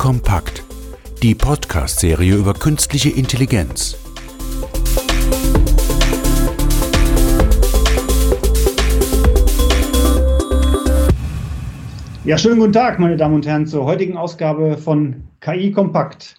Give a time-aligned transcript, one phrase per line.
[0.00, 0.64] Kompakt,
[1.22, 3.98] die Podcast-Serie über künstliche Intelligenz.
[12.24, 16.36] Ja, schönen guten Tag, meine Damen und Herren, zur heutigen Ausgabe von KI Kompakt.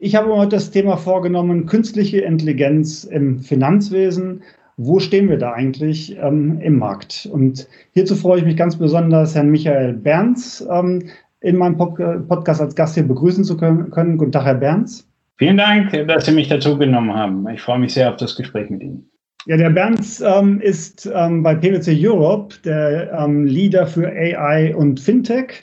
[0.00, 4.42] Ich habe heute das Thema vorgenommen, künstliche Intelligenz im Finanzwesen.
[4.78, 7.28] Wo stehen wir da eigentlich ähm, im Markt?
[7.30, 11.04] Und hierzu freue ich mich ganz besonders, Herrn Michael Berns ähm,
[11.46, 14.18] in meinem Podcast als Gast hier begrüßen zu können.
[14.18, 15.08] Guten Tag, Herr Berns.
[15.36, 17.48] Vielen Dank, dass Sie mich dazu genommen haben.
[17.48, 19.08] Ich freue mich sehr auf das Gespräch mit Ihnen.
[19.46, 24.98] Ja, der Berns ähm, ist ähm, bei PwC Europe der ähm, Leader für AI und
[24.98, 25.62] Fintech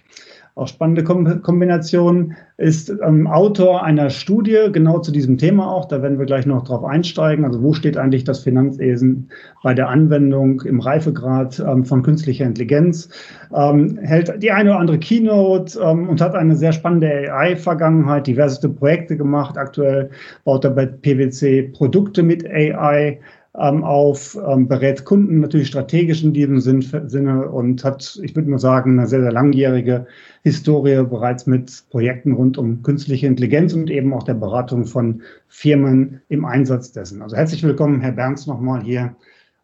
[0.56, 5.86] auch spannende Kombination, ist ähm, Autor einer Studie genau zu diesem Thema auch.
[5.86, 7.44] Da werden wir gleich noch drauf einsteigen.
[7.44, 9.30] Also wo steht eigentlich das Finanzwesen
[9.64, 13.10] bei der Anwendung im Reifegrad ähm, von künstlicher Intelligenz?
[13.52, 18.70] Ähm, hält die eine oder andere Keynote ähm, und hat eine sehr spannende AI-Vergangenheit, diverseste
[18.70, 19.58] Projekte gemacht.
[19.58, 20.12] Aktuell
[20.44, 23.20] baut er bei PwC Produkte mit AI
[23.60, 28.50] ähm, auf, ähm, berät Kunden natürlich strategisch in diesem Sinn, Sinne und hat, ich würde
[28.50, 30.08] mal sagen, eine sehr, sehr langjährige
[30.42, 36.22] Historie bereits mit Projekten rund um künstliche Intelligenz und eben auch der Beratung von Firmen
[36.30, 37.22] im Einsatz dessen.
[37.22, 39.16] Also herzlich willkommen, Herr Berns, nochmal hier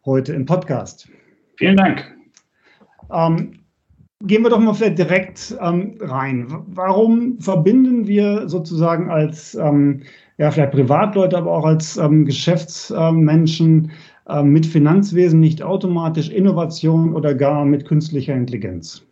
[0.04, 1.08] heute im Podcast.
[1.56, 2.04] Vielen Dank.
[3.12, 3.59] Ähm,
[4.22, 6.46] Gehen wir doch mal vielleicht direkt ähm, rein.
[6.66, 10.02] Warum verbinden wir sozusagen als ähm,
[10.36, 13.92] ja, vielleicht Privatleute, aber auch als ähm, Geschäftsmenschen
[14.28, 19.09] äh, mit Finanzwesen nicht automatisch Innovation oder gar mit künstlicher Intelligenz?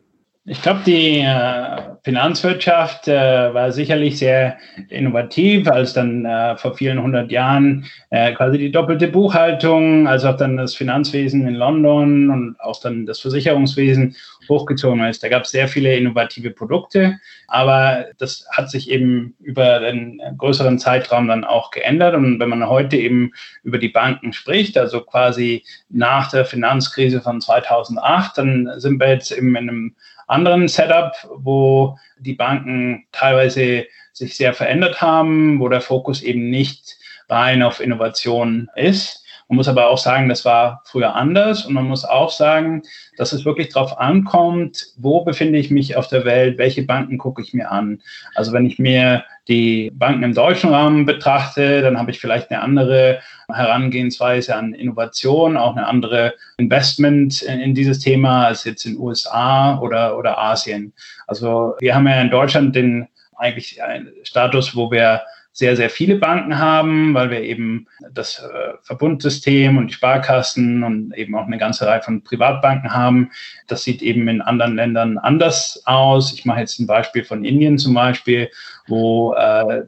[0.50, 4.56] Ich glaube, die äh, Finanzwirtschaft äh, war sicherlich sehr
[4.88, 10.38] innovativ, als dann äh, vor vielen hundert Jahren äh, quasi die doppelte Buchhaltung, als auch
[10.38, 14.16] dann das Finanzwesen in London und auch dann das Versicherungswesen
[14.48, 15.22] hochgezogen ist.
[15.22, 20.78] Da gab es sehr viele innovative Produkte, aber das hat sich eben über einen größeren
[20.78, 22.14] Zeitraum dann auch geändert.
[22.14, 23.32] Und wenn man heute eben
[23.64, 29.30] über die Banken spricht, also quasi nach der Finanzkrise von 2008, dann sind wir jetzt
[29.30, 29.94] eben in einem
[30.28, 36.96] anderen Setup, wo die Banken teilweise sich sehr verändert haben, wo der Fokus eben nicht
[37.28, 39.24] rein auf Innovation ist.
[39.48, 42.82] Man muss aber auch sagen, das war früher anders und man muss auch sagen,
[43.16, 47.40] dass es wirklich darauf ankommt, wo befinde ich mich auf der Welt, welche Banken gucke
[47.40, 48.02] ich mir an.
[48.34, 52.60] Also wenn ich mir die Banken im deutschen Rahmen betrachte, dann habe ich vielleicht eine
[52.60, 53.20] andere
[53.50, 59.78] Herangehensweise an Innovation, auch eine andere Investment in, in dieses Thema als jetzt in USA
[59.80, 60.92] oder, oder Asien.
[61.26, 65.22] Also wir haben ja in Deutschland den eigentlich einen Status, wo wir
[65.58, 71.12] sehr, sehr viele Banken haben, weil wir eben das äh, Verbundsystem und die Sparkassen und
[71.18, 73.32] eben auch eine ganze Reihe von Privatbanken haben.
[73.66, 76.32] Das sieht eben in anderen Ländern anders aus.
[76.32, 78.48] Ich mache jetzt ein Beispiel von Indien zum Beispiel,
[78.86, 79.82] wo äh,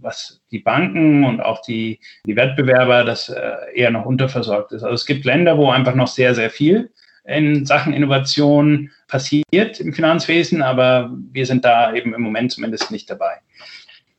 [0.00, 4.84] was die Banken und auch die, die Wettbewerber das äh, eher noch unterversorgt ist.
[4.84, 6.92] Also es gibt Länder, wo einfach noch sehr, sehr viel
[7.24, 13.10] in Sachen Innovation passiert im Finanzwesen, aber wir sind da eben im Moment zumindest nicht
[13.10, 13.40] dabei.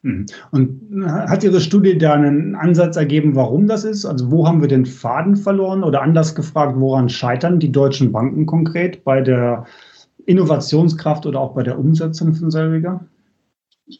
[0.01, 0.25] Mhm.
[0.51, 4.05] Und hat Ihre Studie da einen Ansatz ergeben, warum das ist?
[4.05, 5.83] Also wo haben wir den Faden verloren?
[5.83, 9.65] Oder anders gefragt, woran scheitern die deutschen Banken konkret bei der
[10.25, 13.05] Innovationskraft oder auch bei der Umsetzung von selbiger?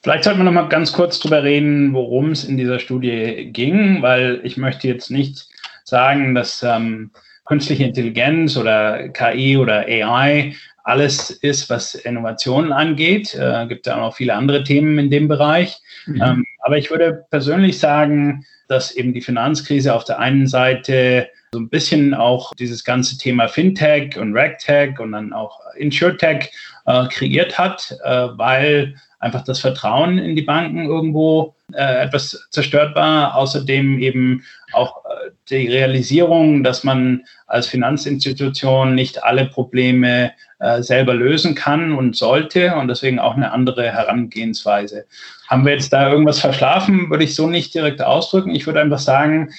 [0.04, 4.02] Vielleicht sollten wir noch mal ganz kurz darüber reden, worum es in dieser Studie ging,
[4.02, 5.50] weil ich möchte jetzt nicht
[5.84, 7.10] sagen, dass ähm,
[7.46, 10.54] künstliche Intelligenz oder KI oder AI
[10.90, 13.36] alles ist, was Innovationen angeht.
[13.36, 15.80] Äh, gibt ja auch noch viele andere Themen in dem Bereich.
[16.06, 16.22] Mhm.
[16.22, 21.60] Ähm, aber ich würde persönlich sagen, dass eben die Finanzkrise auf der einen Seite so
[21.60, 26.52] ein bisschen auch dieses ganze Thema Fintech und Ragtech und dann auch InsurTech
[26.86, 32.96] äh, kreiert hat, äh, weil einfach das Vertrauen in die Banken irgendwo äh, etwas zerstört
[32.96, 33.36] war.
[33.36, 41.14] Außerdem eben auch äh, die Realisierung, dass man als Finanzinstitution nicht alle Probleme äh, selber
[41.14, 45.06] lösen kann und sollte und deswegen auch eine andere Herangehensweise.
[45.48, 48.56] Haben wir jetzt da irgendwas verschlafen, würde ich so nicht direkt ausdrücken.
[48.56, 49.52] Ich würde einfach sagen,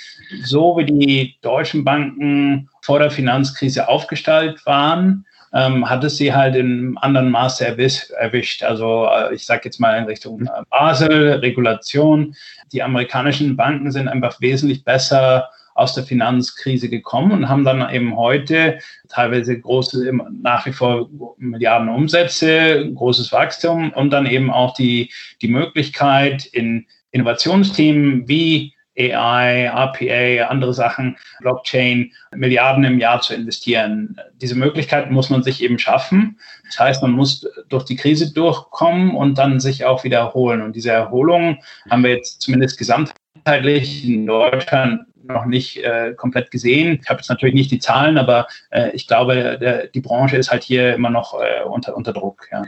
[0.45, 6.55] so wie die deutschen Banken vor der Finanzkrise aufgestellt waren, ähm, hat es sie halt
[6.57, 8.63] in anderen Maße erwischt.
[8.63, 12.35] Also äh, ich sage jetzt mal in Richtung äh, Basel, Regulation.
[12.73, 18.17] Die amerikanischen Banken sind einfach wesentlich besser aus der Finanzkrise gekommen und haben dann eben
[18.17, 20.13] heute teilweise große,
[20.43, 21.09] nach wie vor
[21.39, 25.11] Milliarden Umsätze, großes Wachstum und dann eben auch die,
[25.41, 34.17] die Möglichkeit in Innovationsthemen wie AI, RPA, andere Sachen, Blockchain, Milliarden im Jahr zu investieren.
[34.41, 36.39] Diese Möglichkeiten muss man sich eben schaffen.
[36.67, 40.63] Das heißt, man muss durch die Krise durchkommen und dann sich auch wieder erholen.
[40.63, 41.59] Und diese Erholung
[41.91, 46.99] haben wir jetzt zumindest gesamtheitlich in Deutschland noch nicht äh, komplett gesehen.
[47.03, 50.51] Ich habe jetzt natürlich nicht die Zahlen, aber äh, ich glaube, der, die Branche ist
[50.51, 52.49] halt hier immer noch äh, unter, unter Druck.
[52.51, 52.65] Ja.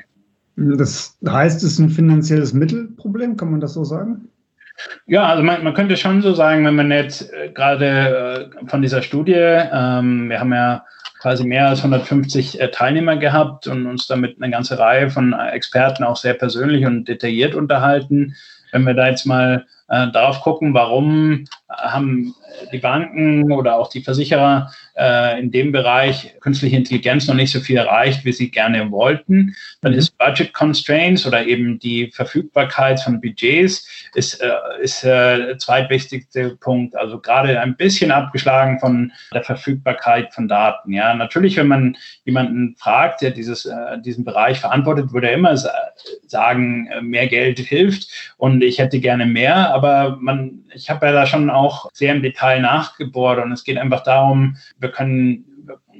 [0.56, 4.28] Das heißt, es ist ein finanzielles Mittelproblem, kann man das so sagen?
[5.06, 8.82] Ja, also man, man könnte schon so sagen, wenn man jetzt äh, gerade äh, von
[8.82, 10.84] dieser Studie, ähm, wir haben ja
[11.20, 16.04] quasi mehr als 150 äh, Teilnehmer gehabt und uns damit eine ganze Reihe von Experten
[16.04, 18.34] auch sehr persönlich und detailliert unterhalten.
[18.72, 22.34] Wenn wir da jetzt mal äh, darauf gucken, warum haben
[22.72, 27.60] die Banken oder auch die Versicherer äh, in dem Bereich künstliche Intelligenz noch nicht so
[27.60, 29.54] viel erreicht, wie sie gerne wollten.
[29.80, 34.50] Dann ist Budget Constraints oder eben die Verfügbarkeit von Budgets ist, äh,
[34.82, 36.96] ist äh, der zweitwichtigste Punkt.
[36.96, 40.92] Also gerade ein bisschen abgeschlagen von der Verfügbarkeit von Daten.
[40.92, 45.56] Ja, natürlich, wenn man jemanden fragt, der dieses, äh, diesen Bereich verantwortet, würde er immer
[46.26, 49.72] sagen, äh, mehr Geld hilft und ich hätte gerne mehr.
[49.82, 53.78] Aber man, ich habe ja da schon auch sehr im Detail nachgebohrt und es geht
[53.78, 55.44] einfach darum, wir können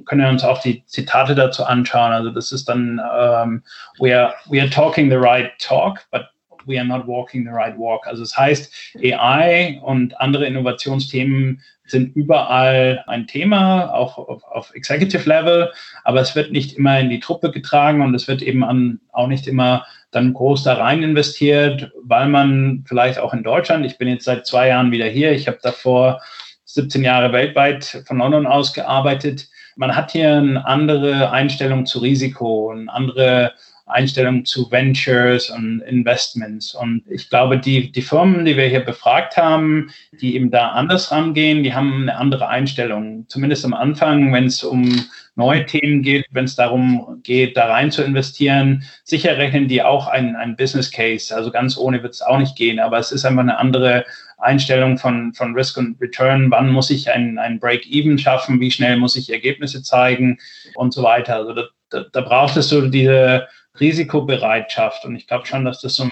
[0.05, 2.13] können uns auch die Zitate dazu anschauen.
[2.13, 3.63] Also das ist dann, um,
[4.01, 6.23] we, are, we are talking the right talk, but
[6.67, 8.07] we are not walking the right walk.
[8.07, 11.61] Also das heißt, AI und andere Innovationsthemen
[11.93, 15.71] sind überall ein Thema, auch auf, auf, Executive Level,
[16.03, 19.29] aber es wird nicht immer in die Truppe getragen und es wird eben an, auch
[19.29, 24.09] nicht immer dann groß da rein investiert, weil man vielleicht auch in Deutschland, ich bin
[24.09, 26.21] jetzt seit zwei Jahren wieder hier, ich habe davor
[26.65, 29.49] 17 Jahre weltweit von London aus gearbeitet.
[29.77, 33.53] Man hat hier eine andere Einstellung zu Risiko, eine andere
[33.93, 36.75] Einstellung zu Ventures und Investments.
[36.75, 39.91] Und ich glaube, die, die Firmen, die wir hier befragt haben,
[40.21, 43.27] die eben da anders rangehen, die haben eine andere Einstellung.
[43.29, 45.05] Zumindest am Anfang, wenn es um
[45.35, 48.85] neue Themen geht, wenn es darum geht, da rein zu investieren.
[49.05, 51.35] Sicher rechnen die auch ein, ein Business Case.
[51.35, 52.79] Also ganz ohne wird es auch nicht gehen.
[52.79, 54.05] Aber es ist einfach eine andere
[54.43, 58.97] Einstellung von, von Risk und Return, wann muss ich ein, ein Break-Even schaffen, wie schnell
[58.97, 60.39] muss ich Ergebnisse zeigen
[60.75, 61.37] und so weiter.
[61.37, 63.47] Also da, da, da braucht es so diese
[63.81, 66.09] Risikobereitschaft und ich glaube schon, dass das so,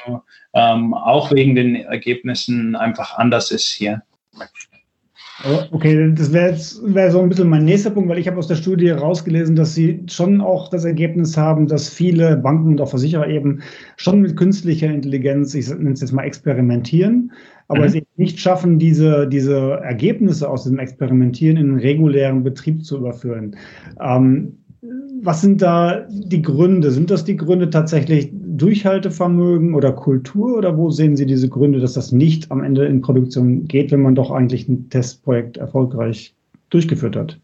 [0.55, 4.03] ähm, auch wegen den Ergebnissen einfach anders ist hier.
[5.71, 8.47] Okay, das wäre jetzt wär so ein bisschen mein nächster Punkt, weil ich habe aus
[8.47, 12.91] der Studie rausgelesen, dass Sie schon auch das Ergebnis haben, dass viele Banken und auch
[12.91, 13.63] Versicherer eben
[13.97, 17.33] schon mit künstlicher Intelligenz, ich nenne es jetzt mal experimentieren,
[17.69, 17.87] aber mhm.
[17.87, 22.99] es eben nicht schaffen, diese, diese Ergebnisse aus dem Experimentieren in einen regulären Betrieb zu
[22.99, 23.57] überführen.
[23.99, 24.59] Ähm,
[25.23, 26.91] was sind da die Gründe?
[26.91, 31.95] Sind das die Gründe tatsächlich Durchhaltevermögen oder Kultur oder wo sehen Sie diese Gründe, dass
[31.95, 36.35] das nicht am Ende in Produktion geht, wenn man doch eigentlich ein Testprojekt erfolgreich
[36.71, 37.39] durchgeführt hat?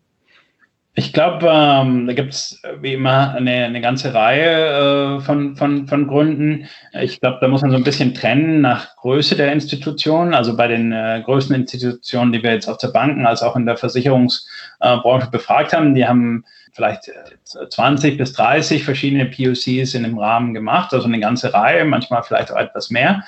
[0.99, 5.87] Ich glaube, ähm, da gibt es wie immer eine, eine ganze Reihe äh, von, von,
[5.87, 6.69] von Gründen.
[6.99, 10.33] Ich glaube, da muss man so ein bisschen trennen nach Größe der Institutionen.
[10.33, 13.67] Also bei den äh, größten Institutionen, die wir jetzt auf der Banken als auch in
[13.67, 16.45] der Versicherungsbranche äh, befragt haben, die haben
[16.77, 17.11] vielleicht
[17.71, 22.23] 20 äh, bis 30 verschiedene POCs in dem Rahmen gemacht, also eine ganze Reihe, manchmal
[22.23, 23.25] vielleicht auch etwas mehr.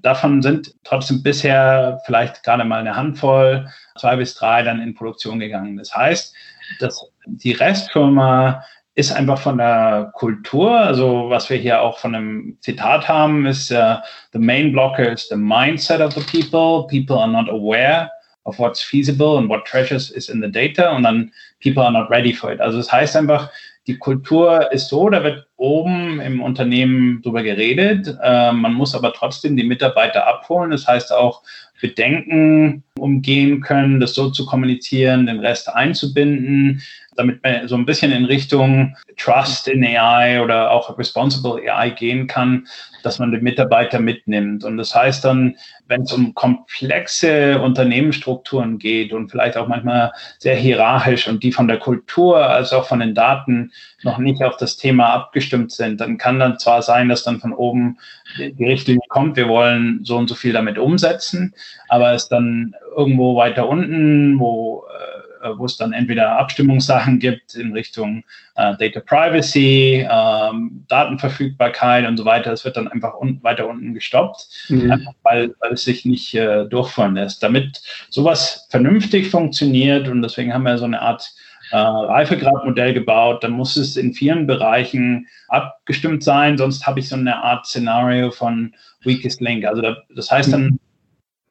[0.00, 3.68] Davon sind trotzdem bisher vielleicht gerade mal eine Handvoll,
[3.98, 5.76] zwei bis drei dann in Produktion gegangen.
[5.76, 6.34] Das heißt,
[6.78, 8.62] dass die Restfirma
[8.94, 13.72] ist einfach von der Kultur, also was wir hier auch von einem Zitat haben, ist
[13.72, 13.96] uh,
[14.32, 16.86] the main blocker is the mindset of the people.
[16.86, 18.08] People are not aware
[18.44, 22.10] of what's feasible and what treasures is in the data und dann people are not
[22.10, 22.60] ready for it.
[22.60, 23.50] Also das heißt einfach,
[23.86, 28.16] die Kultur ist so, da wird oben im Unternehmen drüber geredet.
[28.22, 30.70] Äh, man muss aber trotzdem die Mitarbeiter abholen.
[30.70, 31.42] Das heißt auch
[31.80, 36.80] Bedenken umgehen können, das so zu kommunizieren, den Rest einzubinden,
[37.16, 42.26] damit man so ein bisschen in Richtung Trust in AI oder auch Responsible AI gehen
[42.26, 42.66] kann,
[43.02, 44.64] dass man den Mitarbeiter mitnimmt.
[44.64, 45.56] Und das heißt dann,
[45.86, 51.68] wenn es um komplexe Unternehmensstrukturen geht und vielleicht auch manchmal sehr hierarchisch und die von
[51.68, 56.18] der Kultur als auch von den Daten noch nicht auf das Thema abgestimmt sind, dann
[56.18, 57.98] kann dann zwar sein, dass dann von oben
[58.38, 61.54] die Richtlinie kommt, wir wollen so und so viel damit umsetzen,
[61.88, 65.23] aber es dann irgendwo weiter unten, wo äh,
[65.56, 68.24] wo es dann entweder Abstimmungssachen gibt in Richtung
[68.56, 72.52] äh, Data Privacy, ähm, Datenverfügbarkeit und so weiter.
[72.52, 74.90] Es wird dann einfach un weiter unten gestoppt, mhm.
[74.90, 77.42] einfach weil, weil, es sich nicht äh, durchführen lässt.
[77.42, 81.34] Damit sowas vernünftig funktioniert und deswegen haben wir so eine Art
[81.70, 87.16] äh, Reifegradmodell gebaut, dann muss es in vielen Bereichen abgestimmt sein, sonst habe ich so
[87.16, 89.64] eine Art Szenario von Weakest Link.
[89.64, 90.78] Also da, das heißt dann,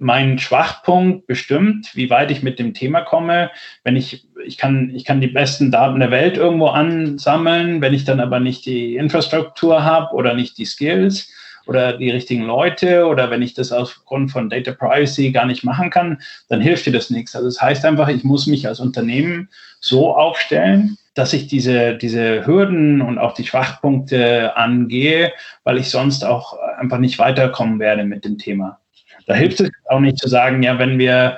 [0.04, 3.50] mein Schwachpunkt bestimmt, wie weit ich mit dem Thema komme.
[3.84, 8.04] Wenn ich, ich kann, ich kann die besten Daten der Welt irgendwo ansammeln, wenn ich
[8.04, 11.32] dann aber nicht die Infrastruktur habe oder nicht die Skills
[11.66, 15.90] oder die richtigen Leute oder wenn ich das aufgrund von Data Privacy gar nicht machen
[15.90, 17.36] kann, dann hilft dir das nichts.
[17.36, 22.46] Also das heißt einfach, ich muss mich als Unternehmen so aufstellen, dass ich diese, diese
[22.46, 25.32] Hürden und auch die Schwachpunkte angehe,
[25.64, 28.80] weil ich sonst auch einfach nicht weiterkommen werde mit dem Thema.
[29.28, 31.38] Da hilft es auch nicht zu sagen, ja, wenn wir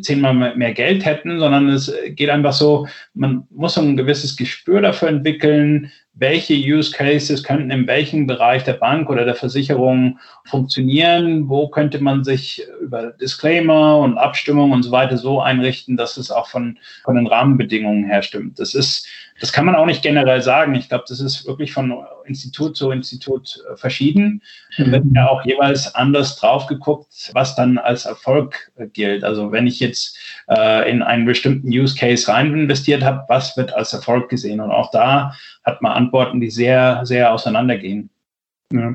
[0.00, 5.08] zehnmal mehr Geld hätten, sondern es geht einfach so, man muss ein gewisses Gespür dafür
[5.08, 11.68] entwickeln, welche Use Cases könnten in welchem Bereich der Bank oder der Versicherung funktionieren, wo
[11.68, 16.46] könnte man sich über Disclaimer und Abstimmung und so weiter so einrichten, dass es auch
[16.46, 18.60] von, von den Rahmenbedingungen her stimmt.
[18.60, 19.08] Das ist,
[19.40, 20.74] das kann man auch nicht generell sagen.
[20.74, 21.92] Ich glaube, das ist wirklich von
[22.24, 24.42] Institut zu Institut äh, verschieden.
[24.78, 29.24] Da wird ja auch jeweils anders drauf geguckt, was dann als Erfolg äh, gilt.
[29.24, 30.16] Also wenn ich jetzt
[30.48, 34.60] äh, in einen bestimmten Use Case rein investiert habe, was wird als Erfolg gesehen?
[34.60, 38.10] Und auch da hat man Antworten, die sehr, sehr auseinandergehen.
[38.72, 38.94] Ja.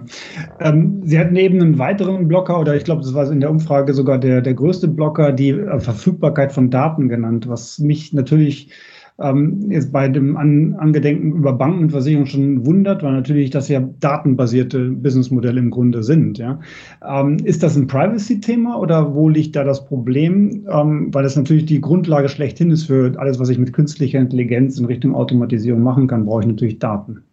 [0.60, 3.94] Ähm, Sie hatten eben einen weiteren Blocker, oder ich glaube, das war in der Umfrage
[3.94, 8.72] sogar der, der größte Blocker, die äh, Verfügbarkeit von Daten genannt, was mich natürlich
[9.22, 13.68] ähm, jetzt bei dem An Angedenken über Banken und Versicherungen schon wundert, weil natürlich das
[13.68, 16.38] ja datenbasierte Businessmodelle im Grunde sind.
[16.38, 16.60] Ja.
[17.08, 20.68] Ähm, ist das ein Privacy-Thema oder wo liegt da das Problem?
[20.72, 24.80] Ähm, weil das natürlich die Grundlage schlechthin ist für alles, was ich mit künstlicher Intelligenz
[24.80, 27.24] in Richtung Automatisierung machen kann, brauche ich natürlich Daten.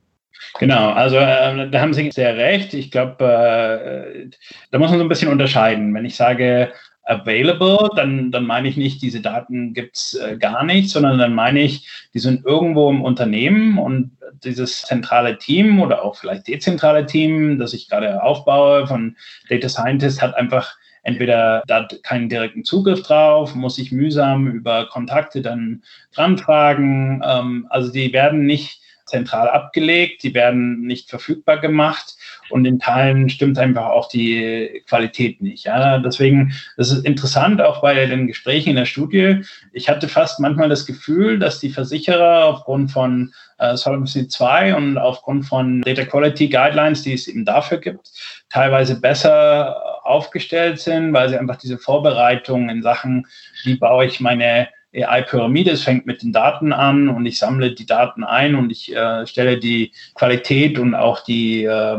[0.59, 2.75] Genau, also äh, da haben Sie sehr recht.
[2.75, 4.29] Ich glaube, äh,
[4.71, 5.93] da muss man so ein bisschen unterscheiden.
[5.95, 6.69] Wenn ich sage,
[7.07, 11.61] available, dann, dann meine ich nicht, diese Daten gibt's äh, gar nicht, sondern dann meine
[11.61, 14.11] ich, die sind irgendwo im Unternehmen und
[14.45, 19.17] dieses zentrale Team oder auch vielleicht dezentrale Team, das ich gerade aufbaue von
[19.49, 25.41] Data Scientist, hat einfach entweder da keinen direkten Zugriff drauf, muss sich mühsam über Kontakte
[25.41, 25.83] dann
[26.13, 27.23] dran fragen.
[27.25, 32.17] Ähm, also die werden nicht zentral abgelegt, die werden nicht verfügbar gemacht
[32.51, 35.65] und in Teilen stimmt einfach auch die Qualität nicht.
[35.65, 39.43] Ja, deswegen, das ist interessant, auch bei den Gesprächen in der Studie.
[39.73, 44.99] Ich hatte fast manchmal das Gefühl, dass die Versicherer aufgrund von äh, Solvency 2 und
[44.99, 48.11] aufgrund von Data Quality Guidelines, die es eben dafür gibt,
[48.49, 53.27] teilweise besser aufgestellt sind, weil sie einfach diese Vorbereitung in Sachen,
[53.65, 55.71] wie baue ich meine AI-Pyramide.
[55.71, 59.27] Es fängt mit den Daten an und ich sammle die Daten ein und ich äh,
[59.27, 61.99] stelle die Qualität und auch die äh,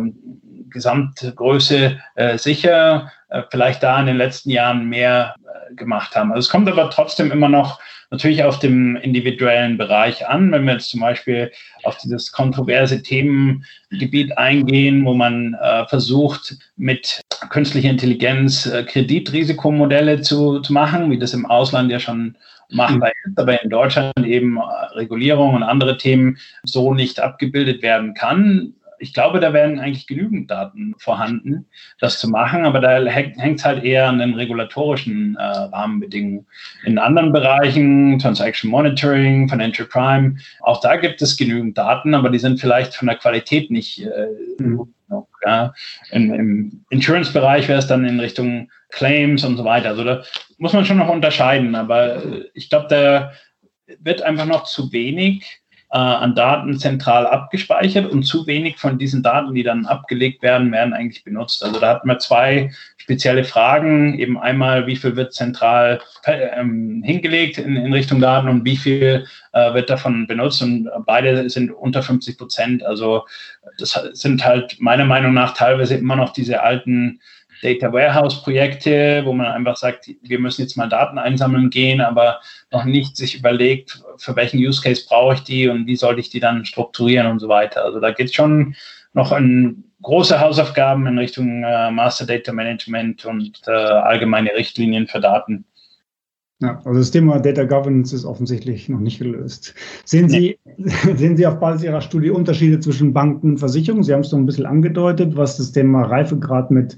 [0.70, 3.12] Gesamtgröße äh, sicher.
[3.30, 5.36] Äh, vielleicht da in den letzten Jahren mehr
[5.76, 6.32] gemacht haben.
[6.32, 10.52] Also es kommt aber trotzdem immer noch natürlich auf dem individuellen Bereich an.
[10.52, 11.52] Wenn wir jetzt zum Beispiel
[11.84, 20.60] auf dieses kontroverse Themengebiet eingehen, wo man äh, versucht, mit künstlicher Intelligenz äh, Kreditrisikomodelle zu,
[20.62, 22.38] zu machen, wie das im Ausland ja schon
[22.70, 24.62] machbar ist, aber in Deutschland eben äh,
[24.96, 28.74] Regulierung und andere Themen so nicht abgebildet werden kann.
[29.00, 31.68] Ich glaube, da wären eigentlich genügend Daten vorhanden,
[32.00, 36.46] das zu machen, aber da hängt es halt eher an den regulatorischen äh, Rahmenbedingungen.
[36.86, 42.40] In anderen Bereichen, Transaction Monitoring, Financial Crime, auch da gibt es genügend Daten, aber die
[42.40, 44.28] sind vielleicht von der Qualität nicht äh,
[44.58, 44.94] mhm.
[45.46, 45.74] Ja.
[46.12, 49.90] Im, Im Insurance-Bereich wäre es dann in Richtung Claims und so weiter.
[49.90, 50.24] Also da
[50.58, 52.22] muss man schon noch unterscheiden, aber
[52.54, 53.32] ich glaube, da
[54.00, 55.62] wird einfach noch zu wenig
[55.98, 60.72] äh, an Daten zentral abgespeichert und zu wenig von diesen Daten, die dann abgelegt werden,
[60.72, 61.64] werden eigentlich benutzt.
[61.64, 64.20] Also da hatten wir zwei spezielle Fragen.
[64.20, 69.26] Eben einmal, wie viel wird zentral ähm, hingelegt in, in, Richtung Daten und wie viel
[69.54, 70.62] äh, wird davon benutzt.
[70.62, 72.86] Und beide sind unter 50 Prozent.
[72.86, 73.26] Also
[73.80, 77.22] das sind halt meiner Meinung nach teilweise immer noch diese alten
[77.62, 82.40] Data Warehouse Projekte, wo man einfach sagt, wir müssen jetzt mal Daten einsammeln gehen, aber
[82.72, 86.30] noch nicht sich überlegt, für welchen Use Case brauche ich die und wie sollte ich
[86.30, 87.84] die dann strukturieren und so weiter.
[87.84, 88.76] Also da geht es schon
[89.14, 95.20] noch an große Hausaufgaben in Richtung äh, Master Data Management und äh, allgemeine Richtlinien für
[95.20, 95.66] Daten.
[96.60, 99.76] Ja, also das Thema Data Governance ist offensichtlich noch nicht gelöst.
[100.06, 100.88] Sehen Sie, nee.
[101.16, 104.04] sehen Sie auf Basis Ihrer Studie Unterschiede zwischen Banken und Versicherungen?
[104.04, 106.98] Sie haben es so ein bisschen angedeutet, was das Thema Reifegrad mit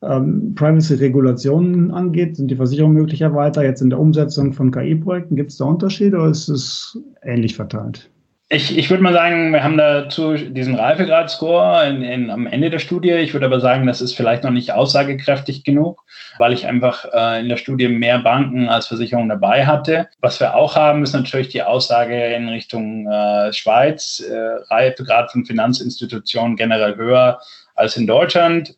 [0.00, 2.36] ähm, Privacy-Regulationen angeht.
[2.36, 5.36] Sind die Versicherungen möglicherweise jetzt in der Umsetzung von KI-Projekten?
[5.36, 8.10] Gibt es da Unterschiede oder ist es ähnlich verteilt?
[8.50, 11.86] Ich, ich würde mal sagen, wir haben dazu diesen Reifegrad-Score
[12.30, 13.10] am Ende der Studie.
[13.12, 16.02] Ich würde aber sagen, das ist vielleicht noch nicht aussagekräftig genug,
[16.36, 20.08] weil ich einfach äh, in der Studie mehr Banken als Versicherungen dabei hatte.
[20.20, 24.20] Was wir auch haben, ist natürlich die Aussage in Richtung äh, Schweiz.
[24.20, 24.36] Äh,
[24.68, 27.40] Reifegrad von Finanzinstitutionen generell höher
[27.74, 28.76] als in Deutschland.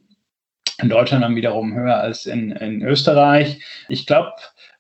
[0.81, 3.63] in Deutschland dann wiederum höher als in, in Österreich.
[3.89, 4.33] Ich glaube,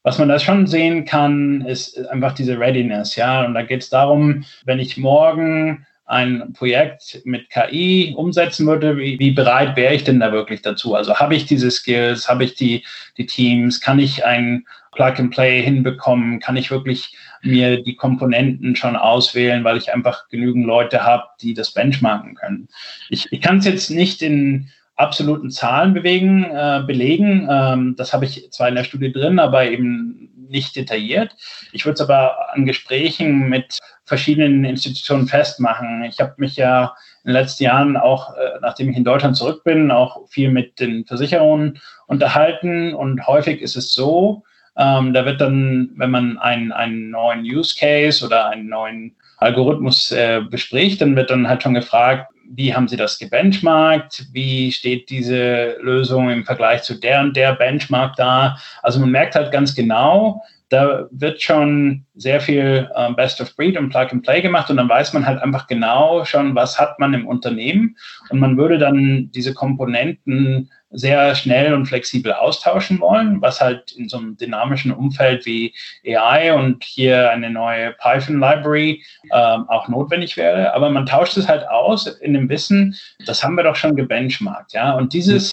[0.06, 3.44] was man da schon sehen kann, ist einfach diese Readiness, ja.
[3.44, 9.18] Und da geht es darum, wenn ich morgen ein Projekt mit KI umsetzen würde, wie,
[9.18, 10.94] wie bereit wäre ich denn da wirklich dazu?
[10.94, 12.84] Also habe ich diese Skills, habe ich die,
[13.16, 18.76] die Teams, kann ich ein Plug and Play hinbekommen, kann ich wirklich mir die Komponenten
[18.76, 22.68] schon auswählen, weil ich einfach genügend Leute habe, die das benchmarken können.
[23.10, 27.48] Ich, ich kann es jetzt nicht in absoluten Zahlen bewegen, äh, belegen.
[27.50, 31.36] Ähm, das habe ich zwar in der Studie drin, aber eben nicht detailliert.
[31.72, 36.04] Ich würde es aber an Gesprächen mit verschiedenen Institutionen festmachen.
[36.04, 39.64] Ich habe mich ja in den letzten Jahren auch, äh, nachdem ich in Deutschland zurück
[39.64, 42.94] bin, auch viel mit den Versicherungen unterhalten.
[42.94, 44.44] Und häufig ist es so,
[44.76, 50.12] ähm, da wird dann, wenn man einen, einen neuen Use Case oder einen neuen Algorithmus
[50.12, 54.26] äh, bespricht, dann wird dann halt schon gefragt, wie haben Sie das gebenchmarkt?
[54.32, 58.56] Wie steht diese Lösung im Vergleich zu der und der Benchmark da?
[58.82, 63.78] Also man merkt halt ganz genau, da wird schon sehr viel äh, Best of Breed
[63.78, 66.98] und Plug and Play gemacht und dann weiß man halt einfach genau schon, was hat
[66.98, 67.96] man im Unternehmen
[68.30, 74.08] und man würde dann diese Komponenten sehr schnell und flexibel austauschen wollen, was halt in
[74.08, 75.74] so einem dynamischen Umfeld wie
[76.06, 79.02] AI und hier eine neue Python-Library
[79.32, 80.74] ähm, auch notwendig wäre.
[80.74, 84.72] Aber man tauscht es halt aus in dem Wissen, das haben wir doch schon gebenchmarkt,
[84.72, 84.92] ja.
[84.92, 85.52] Und dieses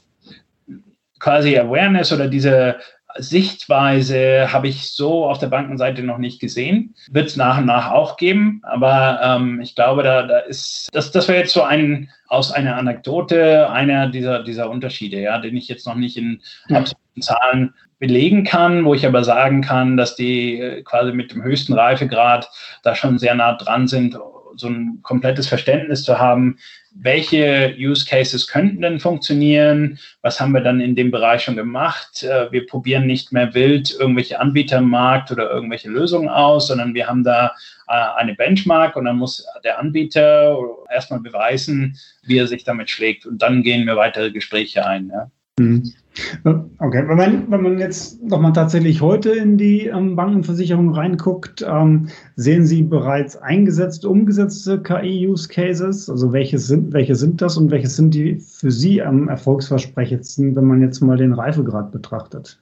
[1.19, 2.77] quasi Awareness oder diese
[3.17, 6.95] Sichtweise habe ich so auf der Bankenseite noch nicht gesehen.
[7.11, 11.11] Wird es nach und nach auch geben, aber ähm, ich glaube, da, da ist, das,
[11.11, 15.67] das wäre jetzt so ein, aus einer Anekdote, einer dieser, dieser Unterschiede, ja, den ich
[15.67, 20.59] jetzt noch nicht in absoluten Zahlen belegen kann, wo ich aber sagen kann, dass die
[20.59, 22.49] äh, quasi mit dem höchsten Reifegrad
[22.83, 24.17] da schon sehr nah dran sind,
[24.55, 26.57] so ein komplettes Verständnis zu haben,
[26.95, 32.23] welche Use Cases könnten denn funktionieren, was haben wir dann in dem Bereich schon gemacht.
[32.23, 36.93] Äh, wir probieren nicht mehr wild irgendwelche Anbieter im Markt oder irgendwelche Lösungen aus, sondern
[36.93, 37.53] wir haben da
[37.87, 40.57] äh, eine Benchmark und dann muss der Anbieter
[40.93, 45.09] erstmal beweisen, wie er sich damit schlägt und dann gehen wir weitere Gespräche ein.
[45.09, 45.31] Ja.
[45.59, 45.93] Mhm.
[46.43, 52.09] Okay, wenn man, wenn man jetzt nochmal tatsächlich heute in die ähm, Bankenversicherung reinguckt, ähm,
[52.35, 56.09] sehen Sie bereits eingesetzte, umgesetzte KI-Use-Cases?
[56.09, 60.65] Also welche sind, welche sind das und welche sind die für Sie am erfolgsversprechendsten, wenn
[60.65, 62.59] man jetzt mal den Reifegrad betrachtet?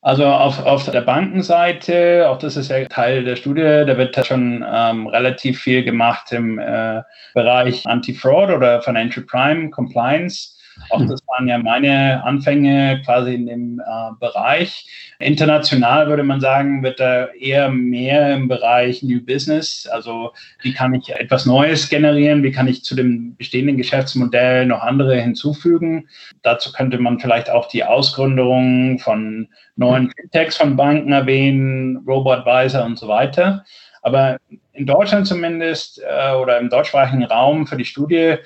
[0.00, 4.64] Also auf, auf der Bankenseite, auch das ist ja Teil der Studie, da wird schon
[4.68, 7.02] ähm, relativ viel gemacht im äh,
[7.34, 10.57] Bereich Anti-Fraud oder Financial Crime Compliance.
[10.90, 14.86] Auch das waren ja meine Anfänge quasi in dem äh, Bereich.
[15.18, 19.88] International würde man sagen, wird da eher mehr im Bereich New Business.
[19.92, 22.42] Also wie kann ich etwas Neues generieren?
[22.42, 26.08] Wie kann ich zu dem bestehenden Geschäftsmodell noch andere hinzufügen?
[26.42, 32.98] Dazu könnte man vielleicht auch die Ausgründung von neuen Fintechs von Banken erwähnen, Robo-Advisor und
[32.98, 33.64] so weiter.
[34.02, 34.38] Aber
[34.78, 38.36] in Deutschland zumindest äh, oder im deutschsprachigen Raum für die Studie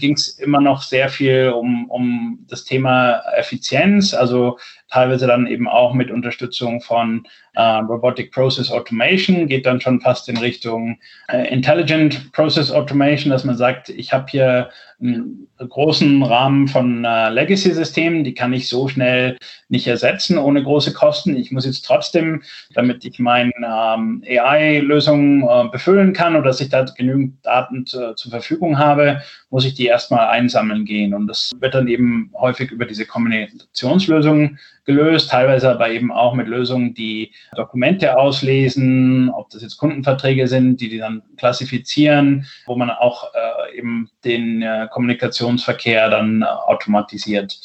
[0.00, 5.68] ging es immer noch sehr viel um, um das Thema Effizienz, also teilweise dann eben
[5.68, 11.52] auch mit Unterstützung von äh, Robotic Process Automation, geht dann schon fast in Richtung äh,
[11.52, 18.22] Intelligent Process Automation, dass man sagt, ich habe hier einen großen Rahmen von äh, Legacy-Systemen,
[18.22, 19.36] die kann ich so schnell
[19.68, 21.36] nicht ersetzen ohne große Kosten.
[21.36, 22.42] Ich muss jetzt trotzdem,
[22.74, 28.14] damit ich meine ähm, AI-Lösung äh, befüllen kann oder dass ich da genügend Daten zu,
[28.14, 31.12] zur Verfügung habe, muss ich die erstmal einsammeln gehen.
[31.12, 36.46] Und das wird dann eben häufig über diese Kommunikationslösungen gelöst, teilweise aber eben auch mit
[36.46, 42.90] Lösungen, die Dokumente auslesen, ob das jetzt Kundenverträge sind, die die dann klassifizieren, wo man
[42.90, 47.60] auch äh, eben den äh, Kommunikationsverkehr dann äh, automatisiert.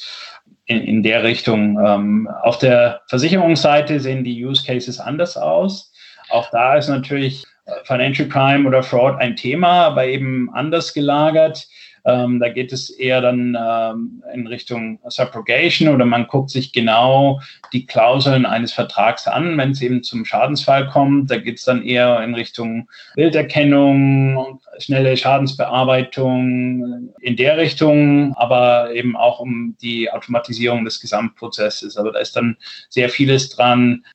[0.66, 1.80] In, in, der Richtung.
[1.80, 5.94] Ähm, auf der Versicherungsseite sehen die Use Cases anders aus.
[6.30, 7.46] Auch da ist natürlich
[7.84, 11.68] Financial Crime oder Fraud ein Thema, aber eben anders gelagert.
[12.08, 17.42] Ähm, da geht es eher dann ähm, in Richtung Subrogation oder man guckt sich genau
[17.74, 21.30] die Klauseln eines Vertrags an, wenn es eben zum Schadensfall kommt.
[21.30, 29.18] Da geht es dann eher in Richtung Bilderkennung, schnelle Schadensbearbeitung in der Richtung, aber eben
[29.18, 31.98] auch um die Automatisierung des Gesamtprozesses.
[31.98, 32.56] Aber da ist dann
[32.88, 34.06] sehr vieles dran,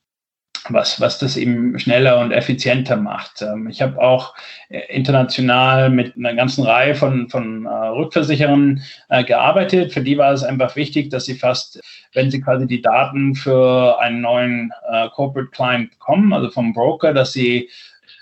[0.69, 3.43] was, was das eben schneller und effizienter macht.
[3.43, 4.35] Ähm, ich habe auch
[4.69, 9.93] äh, international mit einer ganzen Reihe von, von äh, Rückversicherern äh, gearbeitet.
[9.93, 11.81] Für die war es einfach wichtig, dass sie fast,
[12.13, 14.73] wenn sie quasi die Daten für einen neuen
[15.15, 17.71] Corporate Client bekommen, also vom Broker, dass sie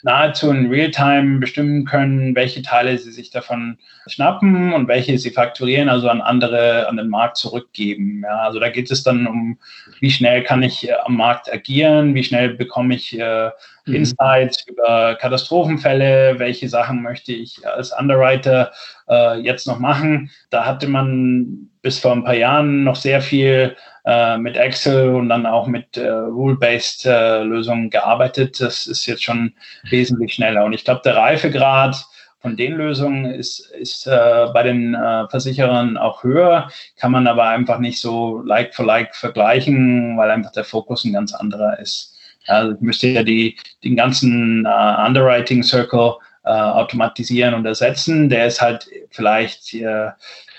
[0.02, 5.88] nahezu in Realtime bestimmen können, welche Teile sie sich davon schnappen und welche sie fakturieren,
[5.88, 8.22] also an andere, an den Markt zurückgeben.
[8.24, 9.58] Ja, also da geht es dann um,
[10.00, 13.50] wie schnell kann ich äh, am Markt agieren, wie schnell bekomme ich äh,
[13.86, 13.94] mhm.
[13.94, 18.72] Insights über Katastrophenfälle, welche Sachen möchte ich als Underwriter
[19.08, 20.30] äh, jetzt noch machen.
[20.50, 23.76] Da hatte man bis vor ein paar Jahren noch sehr viel
[24.10, 28.60] äh, mit Excel und dann auch mit äh, Rule-Based äh, Lösungen gearbeitet.
[28.60, 29.52] Das ist jetzt schon
[29.88, 30.64] wesentlich schneller.
[30.64, 31.94] Und ich glaube, der Reifegrad
[32.40, 37.44] von den Lösungen ist, ist äh, bei den äh, Versicherern auch höher, kann man aber
[37.50, 42.18] einfach nicht so like for like vergleichen, weil einfach der Fokus ein ganz anderer ist.
[42.48, 48.30] Also ich müsste ja die, den ganzen Underwriting Circle automatisieren und ersetzen.
[48.30, 49.76] Der ist halt vielleicht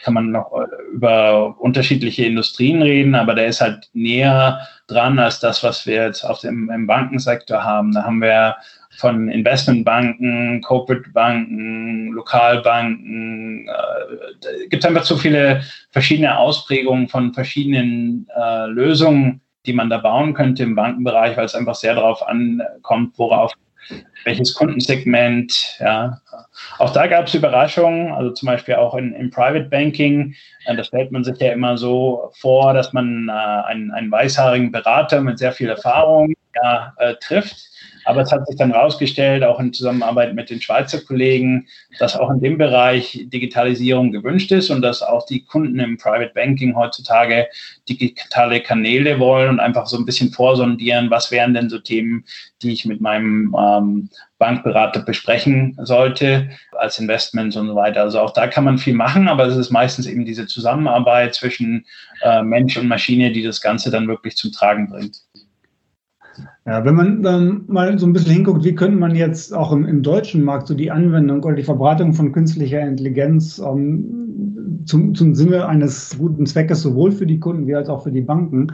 [0.04, 5.40] kann man noch äh, über unterschiedliche Industrien reden, aber der ist halt näher dran als
[5.40, 7.94] das, was wir jetzt auf dem, im Bankensektor haben.
[7.94, 8.56] Da haben wir
[8.98, 15.62] von Investmentbanken, Corporate Banken, Lokalbanken, äh, gibt einfach zu viele
[15.92, 21.56] verschiedene Ausprägungen von verschiedenen äh, Lösungen, die man da bauen könnte im Bankenbereich, weil es
[21.56, 23.54] einfach sehr darauf ankommt, worauf
[24.24, 26.22] welches Kundensegment, ja.
[26.78, 30.36] Auch da gab es Überraschungen, also zum Beispiel auch in, im Private Banking.
[30.66, 34.72] Äh, da stellt man sich ja immer so vor, dass man äh, einen, einen weißhaarigen
[34.72, 37.71] Berater mit sehr viel Erfahrung ja, äh, trifft.
[38.06, 41.68] Aber es hat sich dann herausgestellt, auch in Zusammenarbeit mit den Schweizer Kollegen,
[42.00, 46.32] dass auch in dem Bereich Digitalisierung gewünscht ist und dass auch die Kunden im Private
[46.34, 47.48] Banking heutzutage
[47.88, 52.26] digitale Kanäle wollen und einfach so ein bisschen vorsondieren, was wären denn so Themen,
[52.62, 54.10] die ich mit meinem ähm,
[54.42, 58.02] Bankberater besprechen sollte, als Investments und so weiter.
[58.02, 61.86] Also auch da kann man viel machen, aber es ist meistens eben diese Zusammenarbeit zwischen
[62.24, 65.18] äh, Mensch und Maschine, die das Ganze dann wirklich zum Tragen bringt.
[66.66, 69.86] Ja, wenn man dann mal so ein bisschen hinguckt, wie könnte man jetzt auch im,
[69.86, 74.51] im deutschen Markt so die Anwendung oder die Verbreitung von künstlicher Intelligenz ähm,
[74.86, 78.22] zum, zum Sinne eines guten Zweckes sowohl für die Kunden wie als auch für die
[78.22, 78.68] Banken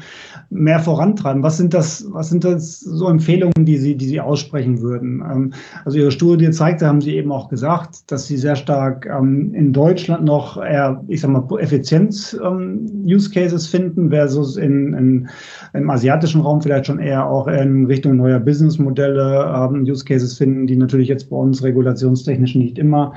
[0.49, 1.43] mehr vorantreiben?
[1.43, 5.21] Was sind das, was sind das so Empfehlungen, die Sie, die Sie aussprechen würden?
[5.21, 5.53] Ähm,
[5.85, 9.73] also Ihre Studie zeigte, haben Sie eben auch gesagt, dass Sie sehr stark ähm, in
[9.73, 15.29] Deutschland noch eher, ich sag mal, Effizienz-Use-Cases ähm, finden, versus in, in,
[15.73, 20.75] im asiatischen Raum vielleicht schon eher auch in Richtung neuer Businessmodelle Use Cases finden, die
[20.75, 23.13] natürlich jetzt bei uns regulationstechnisch nicht immer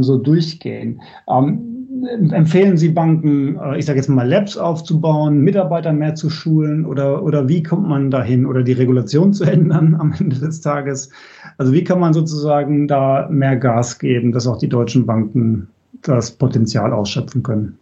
[0.00, 1.02] so durchgehen.
[2.30, 7.22] Empfehlen Sie Banken, äh, ich sage jetzt mal Labs aufzubauen, Mitarbeiter mehr zu schulen oder,
[7.22, 11.10] oder wie kommt man dahin oder die Regulation zu ändern am Ende des Tages?
[11.58, 15.68] Also wie kann man sozusagen da mehr Gas geben, dass auch die deutschen Banken
[16.02, 17.78] das Potenzial ausschöpfen können?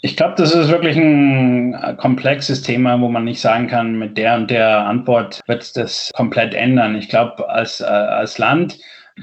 [0.00, 4.16] Ich glaube, das ist wirklich ein äh, komplexes Thema, wo man nicht sagen kann, mit
[4.16, 6.94] der und der Antwort wird es das komplett ändern.
[6.94, 8.78] Ich glaube, als, äh, als Land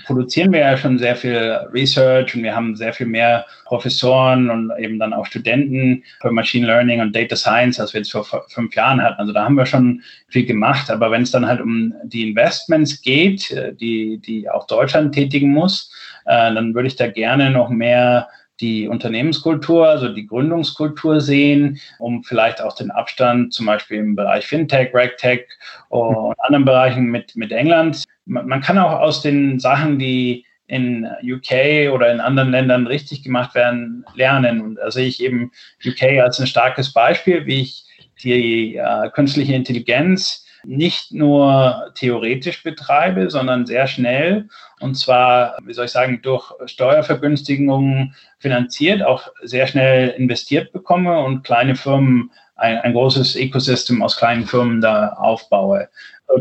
[0.06, 1.38] produzieren wir ja schon sehr viel
[1.74, 6.68] Research und wir haben sehr viel mehr Professoren und eben dann auch Studenten für Machine
[6.68, 9.20] Learning und Data Science, als wir jetzt vor fünf Jahren hatten.
[9.20, 10.90] Also da haben wir schon viel gemacht.
[10.90, 15.50] Aber wenn es dann halt um die Investments geht, äh, die, die auch Deutschland tätigen
[15.50, 15.92] muss,
[16.26, 18.28] äh, dann würde ich da gerne noch mehr
[18.60, 24.46] die Unternehmenskultur, also die Gründungskultur sehen, um vielleicht auch den Abstand zum Beispiel im Bereich
[24.48, 25.46] Fintech, RegTech
[25.90, 28.04] und anderen Bereichen mit, mit England.
[28.26, 33.54] Man kann auch aus den Sachen, die in UK oder in anderen Ländern richtig gemacht
[33.54, 34.62] werden, lernen.
[34.62, 35.52] Und da sehe ich eben
[35.86, 37.86] UK als ein starkes Beispiel, wie ich
[38.24, 44.48] die äh, künstliche Intelligenz nicht nur theoretisch betreibe, sondern sehr schnell
[44.82, 51.44] und zwar, wie soll ich sagen, durch Steuervergünstigungen finanziert, auch sehr schnell investiert bekomme und
[51.44, 55.90] kleine Firmen, ein, ein großes Ecosystem aus kleinen Firmen da aufbaue.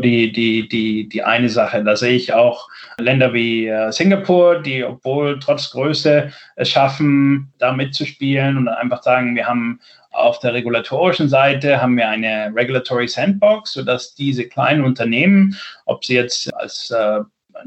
[0.03, 1.83] Die, die, die, die eine Sache.
[1.83, 7.71] Da sehe ich auch Länder wie äh, Singapur, die, obwohl trotz Größe es schaffen, da
[7.71, 9.79] mitzuspielen und einfach sagen, wir haben
[10.15, 16.15] auf der regulatorischen Seite haben wir eine Regulatory Sandbox, sodass diese kleinen Unternehmen, ob sie
[16.15, 17.19] jetzt als äh,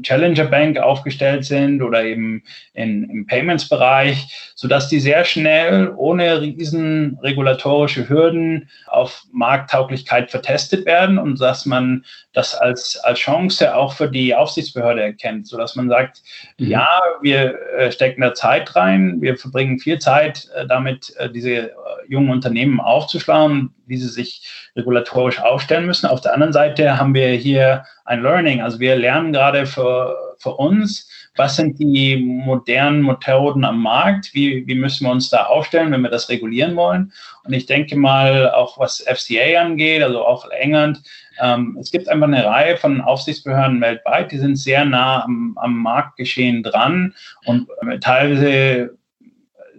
[0.03, 7.17] Challenger Bank aufgestellt sind oder eben in, im Payments-Bereich, sodass die sehr schnell ohne riesen
[7.21, 12.05] regulatorische Hürden auf Markttauglichkeit vertestet werden und dass man
[12.39, 16.21] das als, als Chance auch für die Aufsichtsbehörde erkennt, sodass man sagt,
[16.57, 16.67] mhm.
[16.67, 16.87] ja,
[17.21, 21.71] wir äh, stecken da Zeit rein, wir verbringen viel Zeit äh, damit, äh, diese
[22.07, 26.07] jungen Unternehmen aufzuschlagen, wie sie sich regulatorisch aufstellen müssen.
[26.07, 30.55] Auf der anderen Seite haben wir hier ein Learning, also wir lernen gerade für für
[30.55, 35.91] uns, was sind die modernen Methoden am Markt, wie, wie müssen wir uns da aufstellen,
[35.91, 37.11] wenn wir das regulieren wollen.
[37.43, 41.01] Und ich denke mal, auch was FCA angeht, also auch England,
[41.41, 45.77] ähm, es gibt einfach eine Reihe von Aufsichtsbehörden weltweit, die sind sehr nah am, am
[45.77, 47.13] Marktgeschehen dran
[47.45, 47.67] und
[48.01, 48.97] teilweise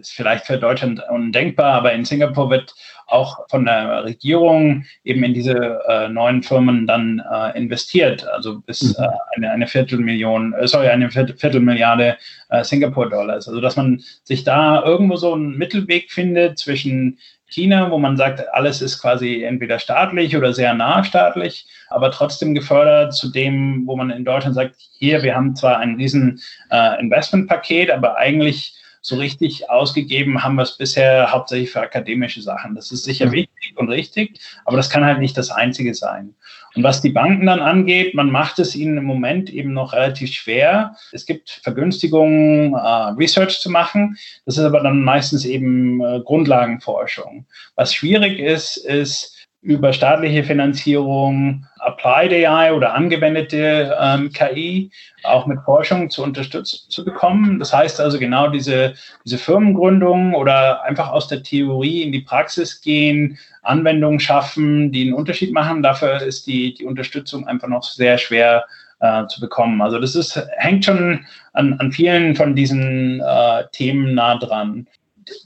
[0.01, 2.73] ist vielleicht für Deutschland undenkbar, aber in Singapur wird
[3.07, 8.97] auch von der Regierung eben in diese äh, neuen Firmen dann äh, investiert, also bis
[8.97, 9.03] mhm.
[9.03, 12.17] äh, eine, eine Viertelmillion, äh, sorry, eine Viertelmilliarde
[12.49, 13.47] äh, Singapur-Dollars.
[13.47, 17.17] Also dass man sich da irgendwo so einen Mittelweg findet zwischen
[17.51, 22.55] China, wo man sagt, alles ist quasi entweder staatlich oder sehr nah staatlich, aber trotzdem
[22.55, 26.97] gefördert zu dem, wo man in Deutschland sagt, hier, wir haben zwar ein riesen äh,
[27.01, 32.75] Investmentpaket, aber eigentlich so richtig ausgegeben haben wir es bisher hauptsächlich für akademische Sachen.
[32.75, 36.35] Das ist sicher wichtig und richtig, aber das kann halt nicht das Einzige sein.
[36.75, 40.31] Und was die Banken dann angeht, man macht es ihnen im Moment eben noch relativ
[40.33, 40.95] schwer.
[41.11, 44.17] Es gibt Vergünstigungen, äh, Research zu machen.
[44.45, 47.45] Das ist aber dann meistens eben äh, Grundlagenforschung.
[47.75, 54.91] Was schwierig ist, ist, über staatliche Finanzierung, Applied AI oder angewendete ähm, KI
[55.23, 57.59] auch mit Forschung zu unterstützen zu bekommen.
[57.59, 62.81] Das heißt also genau diese, diese Firmengründung oder einfach aus der Theorie in die Praxis
[62.81, 65.83] gehen, Anwendungen schaffen, die einen Unterschied machen.
[65.83, 68.65] Dafür ist die, die Unterstützung einfach noch sehr schwer
[68.99, 69.81] äh, zu bekommen.
[69.81, 74.87] Also das ist, hängt schon an, an vielen von diesen äh, Themen nah dran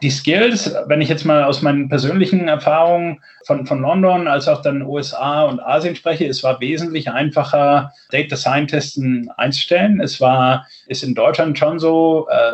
[0.01, 4.61] die Skills, wenn ich jetzt mal aus meinen persönlichen Erfahrungen von, von London als auch
[4.61, 10.01] dann USA und Asien spreche, es war wesentlich einfacher, Data Scientisten einzustellen.
[10.01, 12.53] Es war, ist in Deutschland schon so, äh,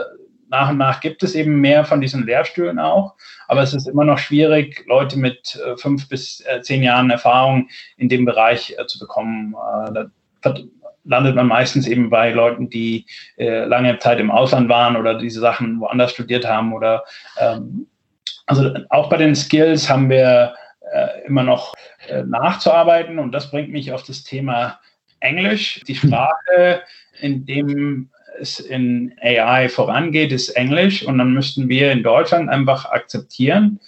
[0.49, 3.15] nach und nach gibt es eben mehr von diesen Lehrstühlen auch,
[3.47, 7.69] aber es ist immer noch schwierig, Leute mit äh, fünf bis äh, zehn Jahren Erfahrung
[7.97, 9.55] in dem Bereich äh, zu bekommen.
[11.03, 13.05] Landet man meistens eben bei Leuten, die
[13.37, 17.03] äh, lange Zeit im Ausland waren oder diese Sachen woanders studiert haben oder
[17.39, 17.87] ähm,
[18.45, 20.53] also auch bei den Skills haben wir
[20.93, 21.73] äh, immer noch
[22.07, 24.79] äh, nachzuarbeiten und das bringt mich auf das Thema
[25.21, 25.81] Englisch.
[25.87, 26.81] Die Sprache,
[27.19, 28.09] in dem
[28.39, 33.79] es in AI vorangeht, ist Englisch und dann müssten wir in Deutschland einfach akzeptieren,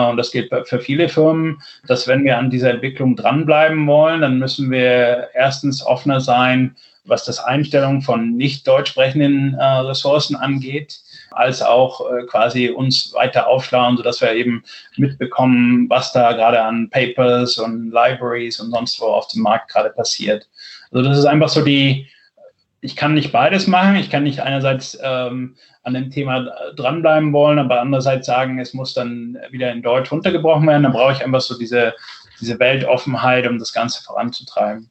[0.00, 4.38] und das gilt für viele Firmen, dass wenn wir an dieser Entwicklung dranbleiben wollen, dann
[4.38, 11.00] müssen wir erstens offener sein, was das Einstellung von nicht deutsch sprechenden äh, Ressourcen angeht,
[11.32, 14.62] als auch äh, quasi uns weiter aufschlauen, sodass wir eben
[14.96, 19.90] mitbekommen, was da gerade an Papers und Libraries und sonst wo auf dem Markt gerade
[19.90, 20.48] passiert.
[20.92, 22.06] Also das ist einfach so die,
[22.82, 23.94] ich kann nicht beides machen.
[23.94, 28.92] Ich kann nicht einerseits ähm, an dem Thema dranbleiben wollen, aber andererseits sagen, es muss
[28.92, 30.82] dann wieder in Deutsch runtergebrochen werden.
[30.82, 31.94] Dann brauche ich einfach so diese,
[32.40, 34.90] diese Weltoffenheit, um das Ganze voranzutreiben.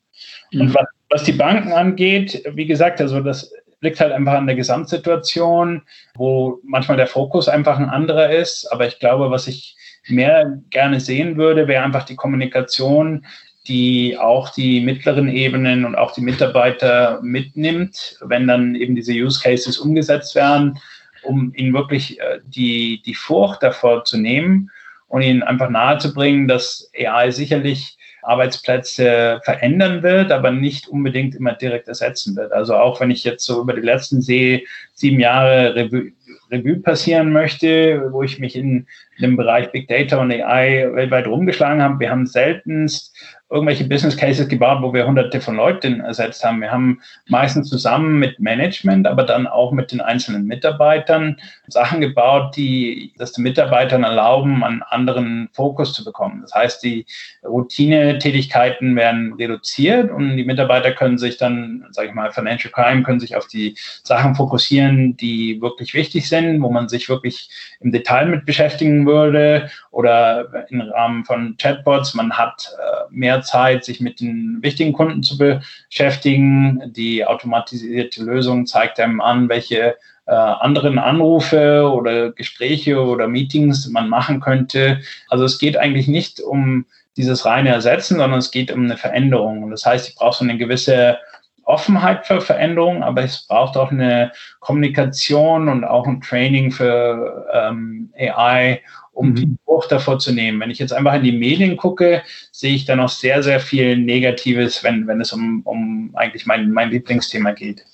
[0.52, 0.62] Mhm.
[0.62, 3.52] Und was, was die Banken angeht, wie gesagt, also das
[3.82, 5.82] liegt halt einfach an der Gesamtsituation,
[6.16, 8.72] wo manchmal der Fokus einfach ein anderer ist.
[8.72, 9.76] Aber ich glaube, was ich
[10.08, 13.26] mehr gerne sehen würde, wäre einfach die Kommunikation
[13.68, 19.42] die auch die mittleren Ebenen und auch die Mitarbeiter mitnimmt, wenn dann eben diese Use
[19.42, 20.80] Cases umgesetzt werden,
[21.24, 24.72] um ihnen wirklich äh, die, die Furcht davor zu nehmen
[25.08, 31.88] und ihnen einfach nahezubringen, dass AI sicherlich Arbeitsplätze verändern wird, aber nicht unbedingt immer direkt
[31.88, 32.52] ersetzen wird.
[32.52, 36.12] Also auch wenn ich jetzt so über die letzten sieben Jahre Revue,
[36.52, 38.86] Revue passieren möchte, wo ich mich in
[39.20, 43.16] dem Bereich Big Data und AI weltweit rumgeschlagen habe, wir haben seltenst
[43.52, 46.62] irgendwelche Business Cases gebaut, wo wir hunderte von Leuten ersetzt haben.
[46.62, 51.38] Wir haben meistens zusammen mit Management, aber dann auch mit den einzelnen Mitarbeitern
[51.68, 56.42] Sachen gebaut, die das den Mitarbeitern erlauben, einen anderen Fokus zu bekommen.
[56.42, 57.06] Das heißt, die
[57.44, 63.20] Routine-Tätigkeiten werden reduziert und die Mitarbeiter können sich dann, sage ich mal, Financial Crime können
[63.20, 67.50] sich auf die Sachen fokussieren, die wirklich wichtig sind, wo man sich wirklich
[67.82, 72.14] im Detail mit beschäftigen würde oder im Rahmen von Chatbots.
[72.14, 73.04] Man hat äh,
[73.42, 76.92] Zeit, sich mit den wichtigen Kunden zu beschäftigen.
[76.94, 84.10] Die automatisierte Lösung zeigt einem an, welche äh, anderen Anrufe oder Gespräche oder Meetings man
[84.10, 85.02] machen könnte.
[85.30, 86.86] Also es geht eigentlich nicht um
[87.18, 89.64] dieses reine Ersetzen, sondern es geht um eine Veränderung.
[89.64, 91.18] Und das heißt, ich brauche so eine gewisse
[91.64, 98.12] Offenheit für Veränderungen, aber es braucht auch eine Kommunikation und auch ein Training für ähm,
[98.18, 98.82] AI
[99.14, 99.36] um mhm.
[99.36, 100.60] die Furcht davor zu nehmen.
[100.60, 102.22] Wenn ich jetzt einfach in die Medien gucke,
[102.52, 106.72] sehe ich da noch sehr, sehr viel Negatives, wenn, wenn es um, um eigentlich mein,
[106.72, 107.86] mein Lieblingsthema geht.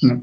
[0.00, 0.20] Ja.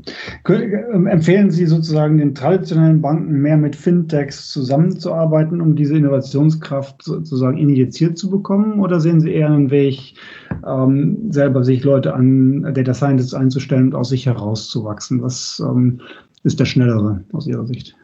[0.48, 7.58] Ähm, empfehlen Sie sozusagen den traditionellen Banken mehr mit Fintechs zusammenzuarbeiten, um diese Innovationskraft sozusagen
[7.58, 8.80] injiziert zu bekommen?
[8.80, 10.14] Oder sehen Sie eher einen Weg,
[10.68, 15.22] ähm, selber sich Leute an Data Scientists einzustellen und aus sich herauszuwachsen?
[15.24, 16.02] Was ähm,
[16.44, 17.96] ist der schnellere aus Ihrer Sicht?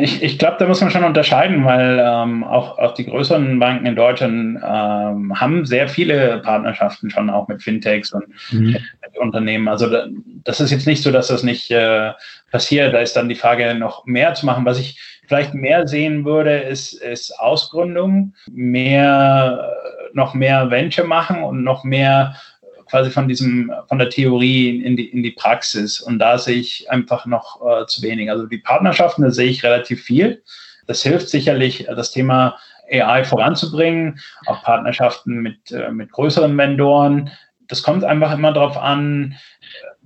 [0.00, 3.86] Ich, ich glaube, da muss man schon unterscheiden, weil ähm, auch, auch die größeren Banken
[3.86, 8.76] in Deutschland ähm, haben sehr viele Partnerschaften schon auch mit Fintechs und mhm.
[9.02, 9.68] mit Unternehmen.
[9.68, 10.06] Also da,
[10.44, 12.12] das ist jetzt nicht so, dass das nicht äh,
[12.50, 12.94] passiert.
[12.94, 14.64] Da ist dann die Frage, noch mehr zu machen.
[14.64, 19.76] Was ich vielleicht mehr sehen würde, ist, ist Ausgründung, mehr,
[20.14, 22.34] noch mehr Venture machen und noch mehr
[22.88, 26.00] quasi von diesem, von der Theorie in die, in die Praxis.
[26.00, 28.30] Und da sehe ich einfach noch äh, zu wenig.
[28.30, 30.42] Also die Partnerschaften, da sehe ich relativ viel.
[30.86, 32.56] Das hilft sicherlich, das Thema
[32.90, 37.30] AI voranzubringen, auch Partnerschaften mit, äh, mit größeren Vendoren.
[37.68, 39.36] Das kommt einfach immer darauf an,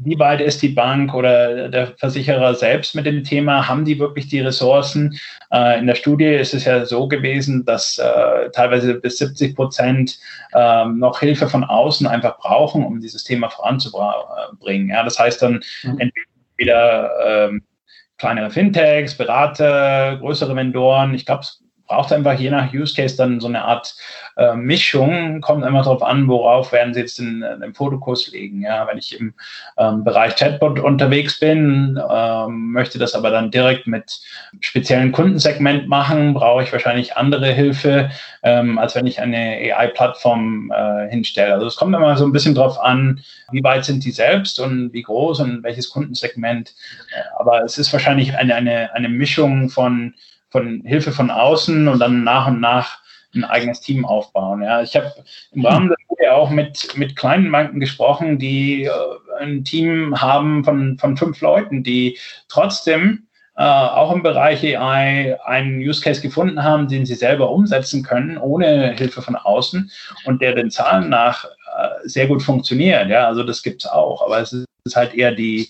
[0.04, 3.68] wie weit ist die Bank oder der Versicherer selbst mit dem Thema?
[3.68, 5.18] Haben die wirklich die Ressourcen?
[5.52, 10.18] Äh, in der Studie ist es ja so gewesen, dass äh, teilweise bis 70 Prozent
[10.52, 14.88] äh, noch Hilfe von außen einfach brauchen, um dieses Thema voranzubringen.
[14.88, 16.10] Ja, das heißt dann mhm.
[16.58, 17.62] entweder ähm,
[18.18, 21.14] kleinere Fintechs, Berater, größere Vendoren.
[21.14, 21.61] Ich glaube, es
[21.92, 23.94] braucht einfach je nach Use Case dann so eine Art
[24.38, 25.42] äh, Mischung.
[25.42, 28.62] Kommt immer darauf an, worauf werden Sie jetzt den, den Fotokurs legen.
[28.62, 29.34] Ja, wenn ich im
[29.76, 34.20] ähm, Bereich Chatbot unterwegs bin, ähm, möchte das aber dann direkt mit
[34.60, 38.10] speziellen Kundensegment machen, brauche ich wahrscheinlich andere Hilfe,
[38.42, 41.52] ähm, als wenn ich eine AI-Plattform äh, hinstelle.
[41.52, 44.94] Also es kommt immer so ein bisschen darauf an, wie weit sind die selbst und
[44.94, 46.72] wie groß und welches Kundensegment.
[47.14, 50.14] Äh, aber es ist wahrscheinlich eine, eine, eine Mischung von
[50.52, 53.00] von Hilfe von außen und dann nach und nach
[53.34, 54.62] ein eigenes Team aufbauen.
[54.62, 55.12] Ja, ich habe
[55.52, 58.90] im Rahmen der Studie auch mit, mit kleinen Banken gesprochen, die äh,
[59.40, 65.78] ein Team haben von, von fünf Leuten, die trotzdem äh, auch im Bereich AI einen
[65.78, 69.90] Use Case gefunden haben, den sie selber umsetzen können, ohne Hilfe von außen
[70.24, 73.08] und der den Zahlen nach äh, sehr gut funktioniert.
[73.08, 75.68] Ja, also das gibt es auch, aber es ist halt eher die,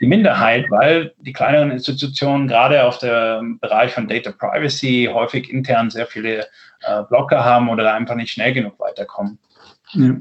[0.00, 5.90] die Minderheit, weil die kleineren Institutionen gerade auf dem Bereich von Data Privacy häufig intern
[5.90, 6.46] sehr viele
[6.82, 9.38] äh, Blocker haben oder einfach nicht schnell genug weiterkommen.
[9.94, 10.16] Ja.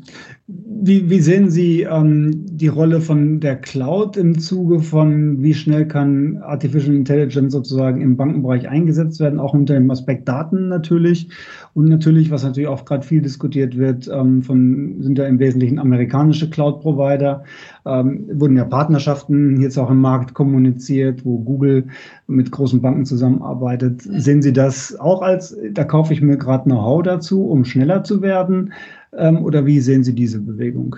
[0.45, 5.87] Wie, wie, sehen Sie ähm, die Rolle von der Cloud im Zuge von, wie schnell
[5.87, 11.29] kann Artificial Intelligence sozusagen im Bankenbereich eingesetzt werden, auch unter dem Aspekt Daten natürlich?
[11.73, 15.79] Und natürlich, was natürlich auch gerade viel diskutiert wird, ähm, von, sind ja im Wesentlichen
[15.79, 17.45] amerikanische Cloud-Provider,
[17.85, 21.85] ähm, wurden ja Partnerschaften jetzt auch im Markt kommuniziert, wo Google
[22.27, 24.01] mit großen Banken zusammenarbeitet.
[24.01, 28.21] Sehen Sie das auch als, da kaufe ich mir gerade Know-how dazu, um schneller zu
[28.21, 28.73] werden?
[29.17, 30.95] Ähm, oder wie sehen Sie diese Bewegung?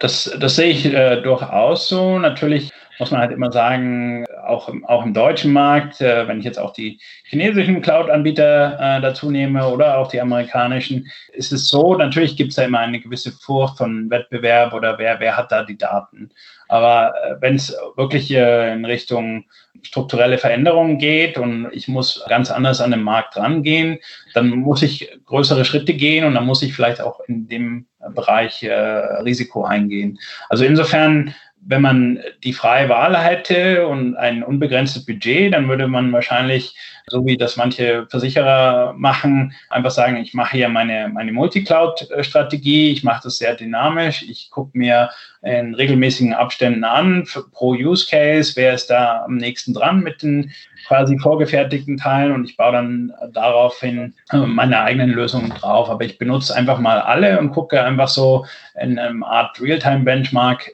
[0.00, 2.18] Das, das sehe ich äh, durchaus so.
[2.18, 6.44] Natürlich muss man halt immer sagen, auch, im, auch im deutschen Markt, äh, wenn ich
[6.44, 11.94] jetzt auch die chinesischen Cloud-Anbieter äh, dazu nehme oder auch die amerikanischen, ist es so,
[11.94, 15.64] natürlich gibt es da immer eine gewisse Furcht von Wettbewerb oder wer, wer hat da
[15.64, 16.30] die Daten.
[16.68, 19.44] Aber äh, wenn es wirklich äh, in Richtung
[19.82, 23.98] strukturelle Veränderungen geht und ich muss ganz anders an den Markt rangehen,
[24.34, 28.62] dann muss ich größere Schritte gehen und dann muss ich vielleicht auch in dem Bereich
[28.62, 30.18] äh, Risiko eingehen.
[30.48, 36.12] Also insofern wenn man die freie Wahl hätte und ein unbegrenztes Budget, dann würde man
[36.12, 36.74] wahrscheinlich,
[37.06, 43.04] so wie das manche Versicherer machen, einfach sagen, ich mache hier meine, meine Multicloud-Strategie, ich
[43.04, 45.10] mache das sehr dynamisch, ich gucke mir
[45.42, 50.52] in regelmäßigen Abständen an pro Use Case, wer ist da am nächsten dran mit den
[50.86, 55.90] quasi vorgefertigten Teilen und ich baue dann daraufhin meine eigenen Lösungen drauf.
[55.90, 58.46] Aber ich benutze einfach mal alle und gucke einfach so
[58.80, 60.72] in einer Art Realtime-Benchmark,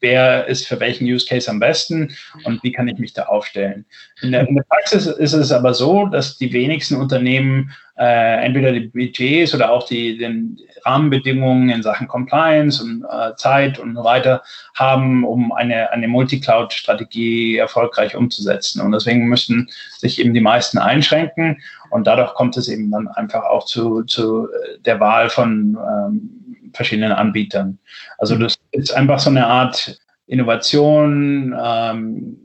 [0.00, 3.84] wer ist für welchen Use Case am besten und wie kann ich mich da aufstellen.
[4.22, 8.72] In der, in der Praxis ist es aber so, dass die wenigsten Unternehmen äh, entweder
[8.72, 14.04] die Budgets oder auch die den Rahmenbedingungen in Sachen Compliance und äh, Zeit und so
[14.04, 14.42] weiter
[14.76, 18.80] haben, um eine, eine Multi-Cloud-Strategie erfolgreich umzusetzen.
[18.80, 23.42] Und deswegen müssen sich eben die meisten einschränken und dadurch kommt es eben dann einfach
[23.42, 24.48] auch zu, zu
[24.84, 27.78] der Wahl von ähm, verschiedenen Anbietern.
[28.18, 32.36] Also das ist einfach so eine Art Innovation, ähm,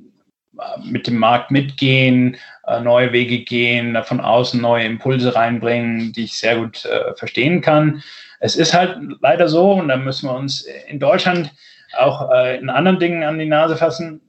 [0.84, 6.38] mit dem Markt mitgehen, äh, neue Wege gehen, von außen neue Impulse reinbringen, die ich
[6.38, 8.04] sehr gut äh, verstehen kann.
[8.39, 11.52] Es ist halt leider so, und da müssen wir uns in Deutschland
[11.98, 14.22] auch äh, in anderen Dingen an die Nase fassen,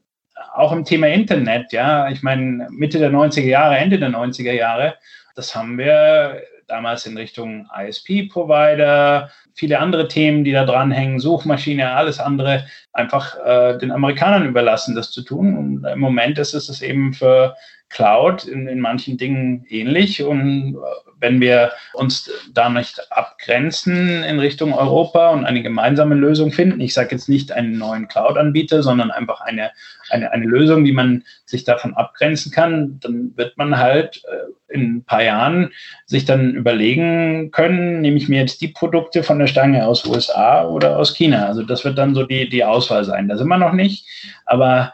[0.55, 2.09] auch im Thema Internet, ja.
[2.09, 4.97] Ich meine, Mitte der 90er Jahre, Ende der 90er Jahre,
[5.35, 12.19] das haben wir damals in Richtung ISP-Provider, viele andere Themen, die da dranhängen, Suchmaschine, alles
[12.19, 15.57] andere, einfach äh, den Amerikanern überlassen, das zu tun.
[15.57, 17.57] Und im Moment ist es eben für
[17.95, 20.23] Cloud in, in manchen Dingen ähnlich.
[20.23, 20.77] Und
[21.21, 26.93] wenn wir uns da nicht abgrenzen in Richtung Europa und eine gemeinsame Lösung finden, ich
[26.93, 29.71] sage jetzt nicht einen neuen Cloud-Anbieter, sondern einfach eine,
[30.11, 34.97] eine, eine Lösung, wie man sich davon abgrenzen kann, dann wird man halt äh, in
[34.97, 35.71] ein paar Jahren
[36.05, 40.67] sich dann überlegen können, nehme ich mir jetzt die Produkte von der Stange aus USA
[40.67, 41.47] oder aus China.
[41.47, 43.29] Also das wird dann so die, die Auswahl sein.
[43.29, 44.05] Da sind wir noch nicht,
[44.47, 44.93] aber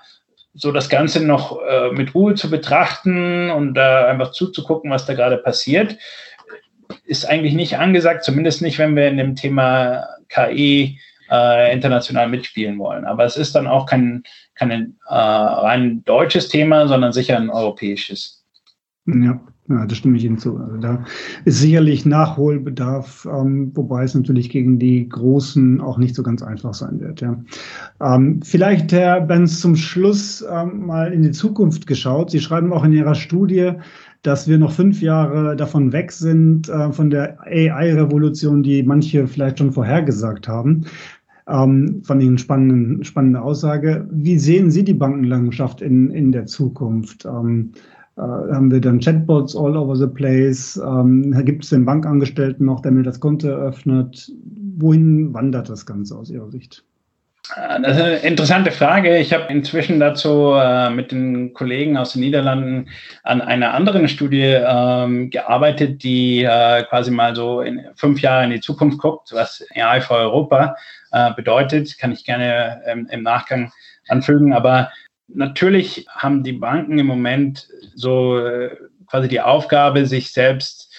[0.54, 5.06] so das Ganze noch äh, mit Ruhe zu betrachten und da äh, einfach zuzugucken, was
[5.06, 5.96] da gerade passiert,
[7.04, 10.98] ist eigentlich nicht angesagt, zumindest nicht, wenn wir in dem Thema KI
[11.30, 13.04] äh, international mitspielen wollen.
[13.04, 14.24] Aber es ist dann auch kein,
[14.54, 18.39] kein äh, rein deutsches Thema, sondern sicher ein europäisches.
[19.06, 19.40] Ja.
[19.70, 20.56] Ja, das stimme ich Ihnen zu.
[20.56, 21.04] Also da
[21.44, 26.74] ist sicherlich Nachholbedarf, ähm, wobei es natürlich gegen die Großen auch nicht so ganz einfach
[26.74, 27.20] sein wird.
[27.20, 27.40] Ja.
[28.00, 32.32] Ähm, vielleicht, Herr Benz, zum Schluss ähm, mal in die Zukunft geschaut.
[32.32, 33.74] Sie schreiben auch in Ihrer Studie,
[34.22, 39.60] dass wir noch fünf Jahre davon weg sind, äh, von der AI-Revolution, die manche vielleicht
[39.60, 40.86] schon vorhergesagt haben.
[41.46, 44.08] Ähm, fand ich eine spannende, spannende Aussage.
[44.10, 47.24] Wie sehen Sie die Bankenlandschaft in, in der Zukunft?
[47.24, 50.76] Ähm, äh, haben wir dann Chatbots all over the place.
[50.76, 54.30] Ähm, gibt es den Bankangestellten noch, der mir das Konto eröffnet?
[54.76, 56.84] Wohin wandert das Ganze aus Ihrer Sicht?
[57.56, 59.18] Äh, das ist eine interessante Frage.
[59.18, 62.88] Ich habe inzwischen dazu äh, mit den Kollegen aus den Niederlanden
[63.22, 68.50] an einer anderen Studie ähm, gearbeitet, die äh, quasi mal so in fünf Jahre in
[68.50, 70.76] die Zukunft guckt, was AI für Europa
[71.12, 71.98] äh, bedeutet.
[71.98, 73.72] Kann ich gerne ähm, im Nachgang
[74.08, 74.52] anfügen.
[74.52, 74.90] Aber
[75.34, 78.76] natürlich haben die Banken im Moment so äh,
[79.06, 80.90] quasi die Aufgabe, sich selbst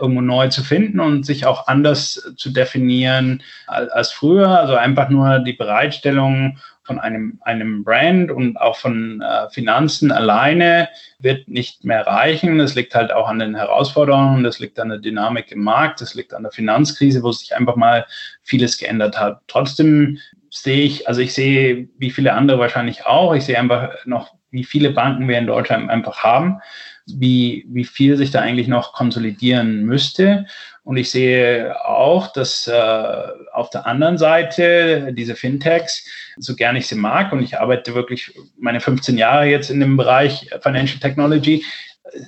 [0.00, 4.48] irgendwo neu zu finden und sich auch anders zu definieren als, früher.
[4.48, 10.88] Also einfach nur die Bereitstellung von einem, einem Brand und auch von äh, Finanzen alleine
[11.18, 12.58] wird nicht mehr reichen.
[12.58, 16.14] Das liegt halt auch an den Herausforderungen, das liegt an der Dynamik im Markt, das
[16.14, 18.06] liegt an der Finanzkrise, wo sich einfach mal
[18.42, 19.40] vieles geändert hat.
[19.46, 20.18] Trotzdem
[20.50, 24.64] sehe ich, also ich sehe, wie viele andere wahrscheinlich auch, ich sehe einfach noch, wie
[24.64, 26.60] viele Banken wir in Deutschland einfach haben,
[27.06, 30.46] wie, wie viel sich da eigentlich noch konsolidieren müsste.
[30.82, 33.22] Und ich sehe auch, dass äh,
[33.52, 36.04] auf der anderen Seite diese Fintechs,
[36.36, 39.96] so gern ich sie mag, und ich arbeite wirklich meine 15 Jahre jetzt in dem
[39.96, 41.64] Bereich Financial Technology,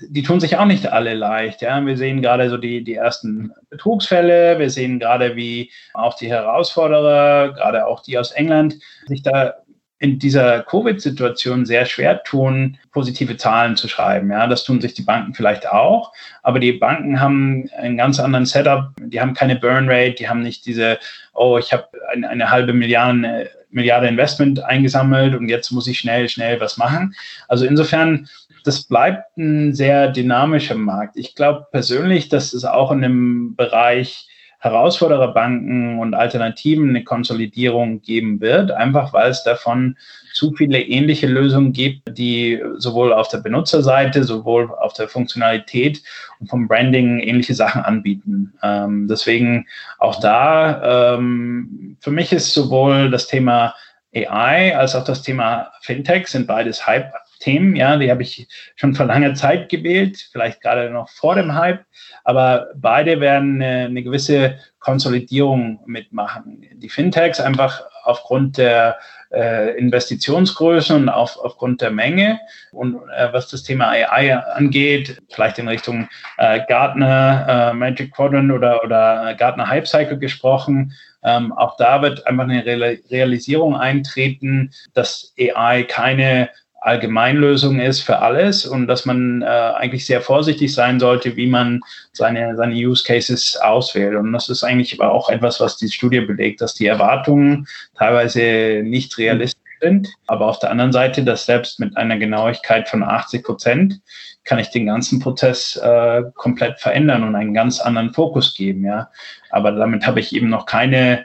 [0.09, 1.63] die tun sich auch nicht alle leicht.
[1.63, 1.85] Ja.
[1.85, 7.55] Wir sehen gerade so die, die ersten Betrugsfälle, wir sehen gerade, wie auch die Herausforderer,
[7.55, 9.55] gerade auch die aus England, sich da
[10.03, 14.33] in dieser Covid-Situation sehr schwer tun, positive Zahlen zu schreiben.
[14.33, 16.13] Ja, das tun sich die Banken vielleicht auch,
[16.43, 18.91] aber die Banken haben einen ganz anderen Setup.
[18.99, 20.99] Die haben keine Burn Rate, die haben nicht diese,
[21.35, 26.29] oh, ich habe eine, eine halbe Milliarde, Milliarde Investment eingesammelt und jetzt muss ich schnell,
[26.29, 27.15] schnell was machen.
[27.47, 28.29] Also insofern
[28.65, 31.17] das bleibt ein sehr dynamischer Markt.
[31.17, 34.29] Ich glaube persönlich, dass es auch in dem Bereich
[34.63, 39.97] Herausfordererbanken und Alternativen eine Konsolidierung geben wird, einfach weil es davon
[40.35, 46.01] zu viele ähnliche Lösungen gibt, die sowohl auf der Benutzerseite, sowohl auf der Funktionalität
[46.39, 48.55] und vom Branding ähnliche Sachen anbieten.
[48.63, 49.67] Ähm, deswegen
[49.99, 53.75] auch da, ähm, für mich ist sowohl das Thema
[54.15, 57.13] AI als auch das Thema Fintech sind beides Hype
[57.43, 61.55] Themen, ja, die habe ich schon vor langer Zeit gewählt, vielleicht gerade noch vor dem
[61.55, 61.85] Hype,
[62.25, 66.67] aber beide werden eine, eine gewisse Konsolidierung mitmachen.
[66.75, 68.97] Die Fintechs einfach aufgrund der
[69.33, 72.39] äh, Investitionsgrößen und auf, aufgrund der Menge.
[72.73, 78.53] Und äh, was das Thema AI angeht, vielleicht in Richtung äh, Gartner äh, Magic Quadrant
[78.53, 80.93] oder, oder Gartner Hype Cycle gesprochen,
[81.25, 86.51] ähm, auch da wird einfach eine Realisierung eintreten, dass AI keine
[86.83, 91.81] Allgemeinlösung ist für alles und dass man äh, eigentlich sehr vorsichtig sein sollte, wie man
[92.13, 94.17] seine, seine Use Cases auswählt.
[94.17, 98.83] Und das ist eigentlich aber auch etwas, was die Studie belegt, dass die Erwartungen teilweise
[98.85, 100.09] nicht realistisch sind.
[100.27, 104.01] Aber auf der anderen Seite, dass selbst mit einer Genauigkeit von 80 Prozent
[104.45, 108.85] kann ich den ganzen Prozess äh, komplett verändern und einen ganz anderen Fokus geben.
[108.85, 109.09] Ja,
[109.51, 111.25] aber damit habe ich eben noch keine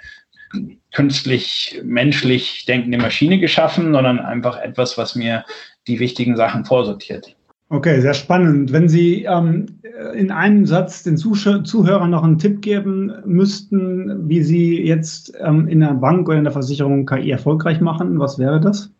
[0.94, 5.46] künstlich, menschlich denkende Maschine geschaffen, sondern einfach etwas, was mir
[5.88, 7.36] die wichtigen Sachen vorsortiert.
[7.70, 8.72] Okay, sehr spannend.
[8.72, 9.66] Wenn Sie ähm,
[10.14, 15.82] in einem Satz den Zuhörern noch einen Tipp geben müssten, wie Sie jetzt ähm, in
[15.82, 18.94] der Bank oder in der Versicherung KI erfolgreich machen, was wäre das?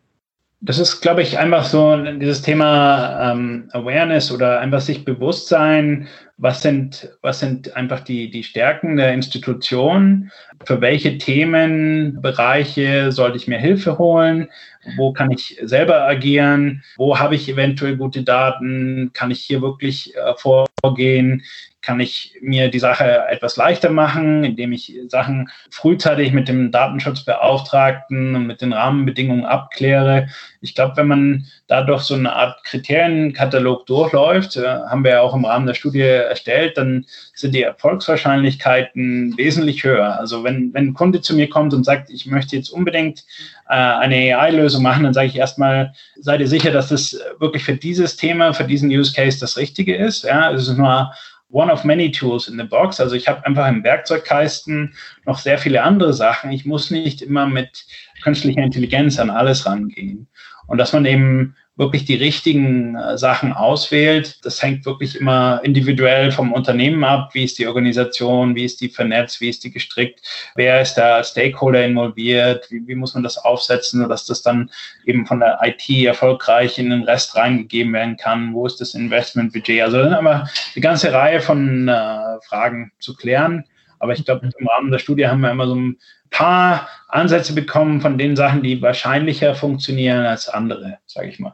[0.60, 6.08] Das ist, glaube ich, einfach so dieses Thema ähm, Awareness oder einfach sich bewusst sein
[6.38, 10.32] was sind, was sind einfach die, die Stärken der Institution,
[10.66, 14.48] für welche Themenbereiche sollte ich mir Hilfe holen,
[14.96, 20.16] wo kann ich selber agieren, wo habe ich eventuell gute Daten, kann ich hier wirklich
[20.16, 21.44] äh, vorgehen,
[21.82, 28.36] kann ich mir die Sache etwas leichter machen, indem ich Sachen frühzeitig mit dem Datenschutzbeauftragten
[28.36, 30.28] und mit den Rahmenbedingungen abkläre.
[30.60, 35.34] Ich glaube, wenn man dadurch so eine Art Kriterienkatalog durchläuft, äh, haben wir ja auch
[35.34, 37.06] im Rahmen der Studie erstellt, dann
[37.38, 40.20] sind die Erfolgswahrscheinlichkeiten wesentlich höher.
[40.20, 43.24] Also wenn, wenn ein Kunde zu mir kommt und sagt, ich möchte jetzt unbedingt
[43.70, 47.76] äh, eine AI-Lösung machen, dann sage ich erstmal, seid ihr sicher, dass das wirklich für
[47.76, 50.24] dieses Thema, für diesen Use Case das Richtige ist.
[50.24, 51.12] Ja, es ist nur
[51.50, 53.00] one of many tools in the box.
[53.00, 56.52] Also ich habe einfach im Werkzeugkasten noch sehr viele andere Sachen.
[56.52, 57.86] Ich muss nicht immer mit
[58.24, 60.28] künstlicher Intelligenz an alles rangehen.
[60.66, 64.44] Und dass man eben wirklich die richtigen äh, Sachen auswählt.
[64.44, 67.30] Das hängt wirklich immer individuell vom Unternehmen ab.
[67.34, 68.56] Wie ist die Organisation?
[68.56, 69.40] Wie ist die vernetzt?
[69.40, 70.22] Wie ist die gestrickt?
[70.56, 72.70] Wer ist da als Stakeholder involviert?
[72.72, 74.72] Wie, wie muss man das aufsetzen, dass das dann
[75.06, 78.54] eben von der IT erfolgreich in den Rest reingegeben werden kann?
[78.54, 79.84] Wo ist das Investmentbudget?
[79.84, 83.66] Also dann haben wir eine ganze Reihe von äh, Fragen zu klären.
[84.00, 85.98] Aber ich glaube, im Rahmen der Studie haben wir immer so ein
[86.30, 91.54] paar Ansätze bekommen von den Sachen, die wahrscheinlicher funktionieren als andere, sage ich mal.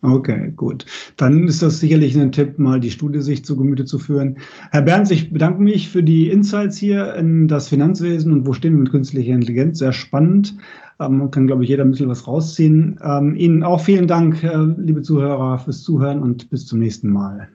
[0.00, 0.86] Okay, gut.
[1.16, 4.38] Dann ist das sicherlich ein Tipp, mal die Studie sich zu Gemüte zu führen.
[4.70, 8.74] Herr Berns, ich bedanke mich für die Insights hier in das Finanzwesen und wo stehen
[8.74, 9.80] wir mit künstlicher Intelligenz.
[9.80, 10.54] Sehr spannend.
[11.00, 13.00] Ähm, man kann, glaube ich, jeder ein bisschen was rausziehen.
[13.02, 17.48] Ähm, Ihnen auch vielen Dank, äh, liebe Zuhörer, fürs Zuhören und bis zum nächsten Mal.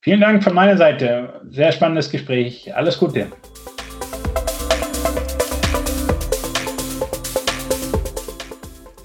[0.00, 1.42] Vielen Dank von meiner Seite.
[1.50, 2.74] Sehr spannendes Gespräch.
[2.74, 3.26] Alles Gute.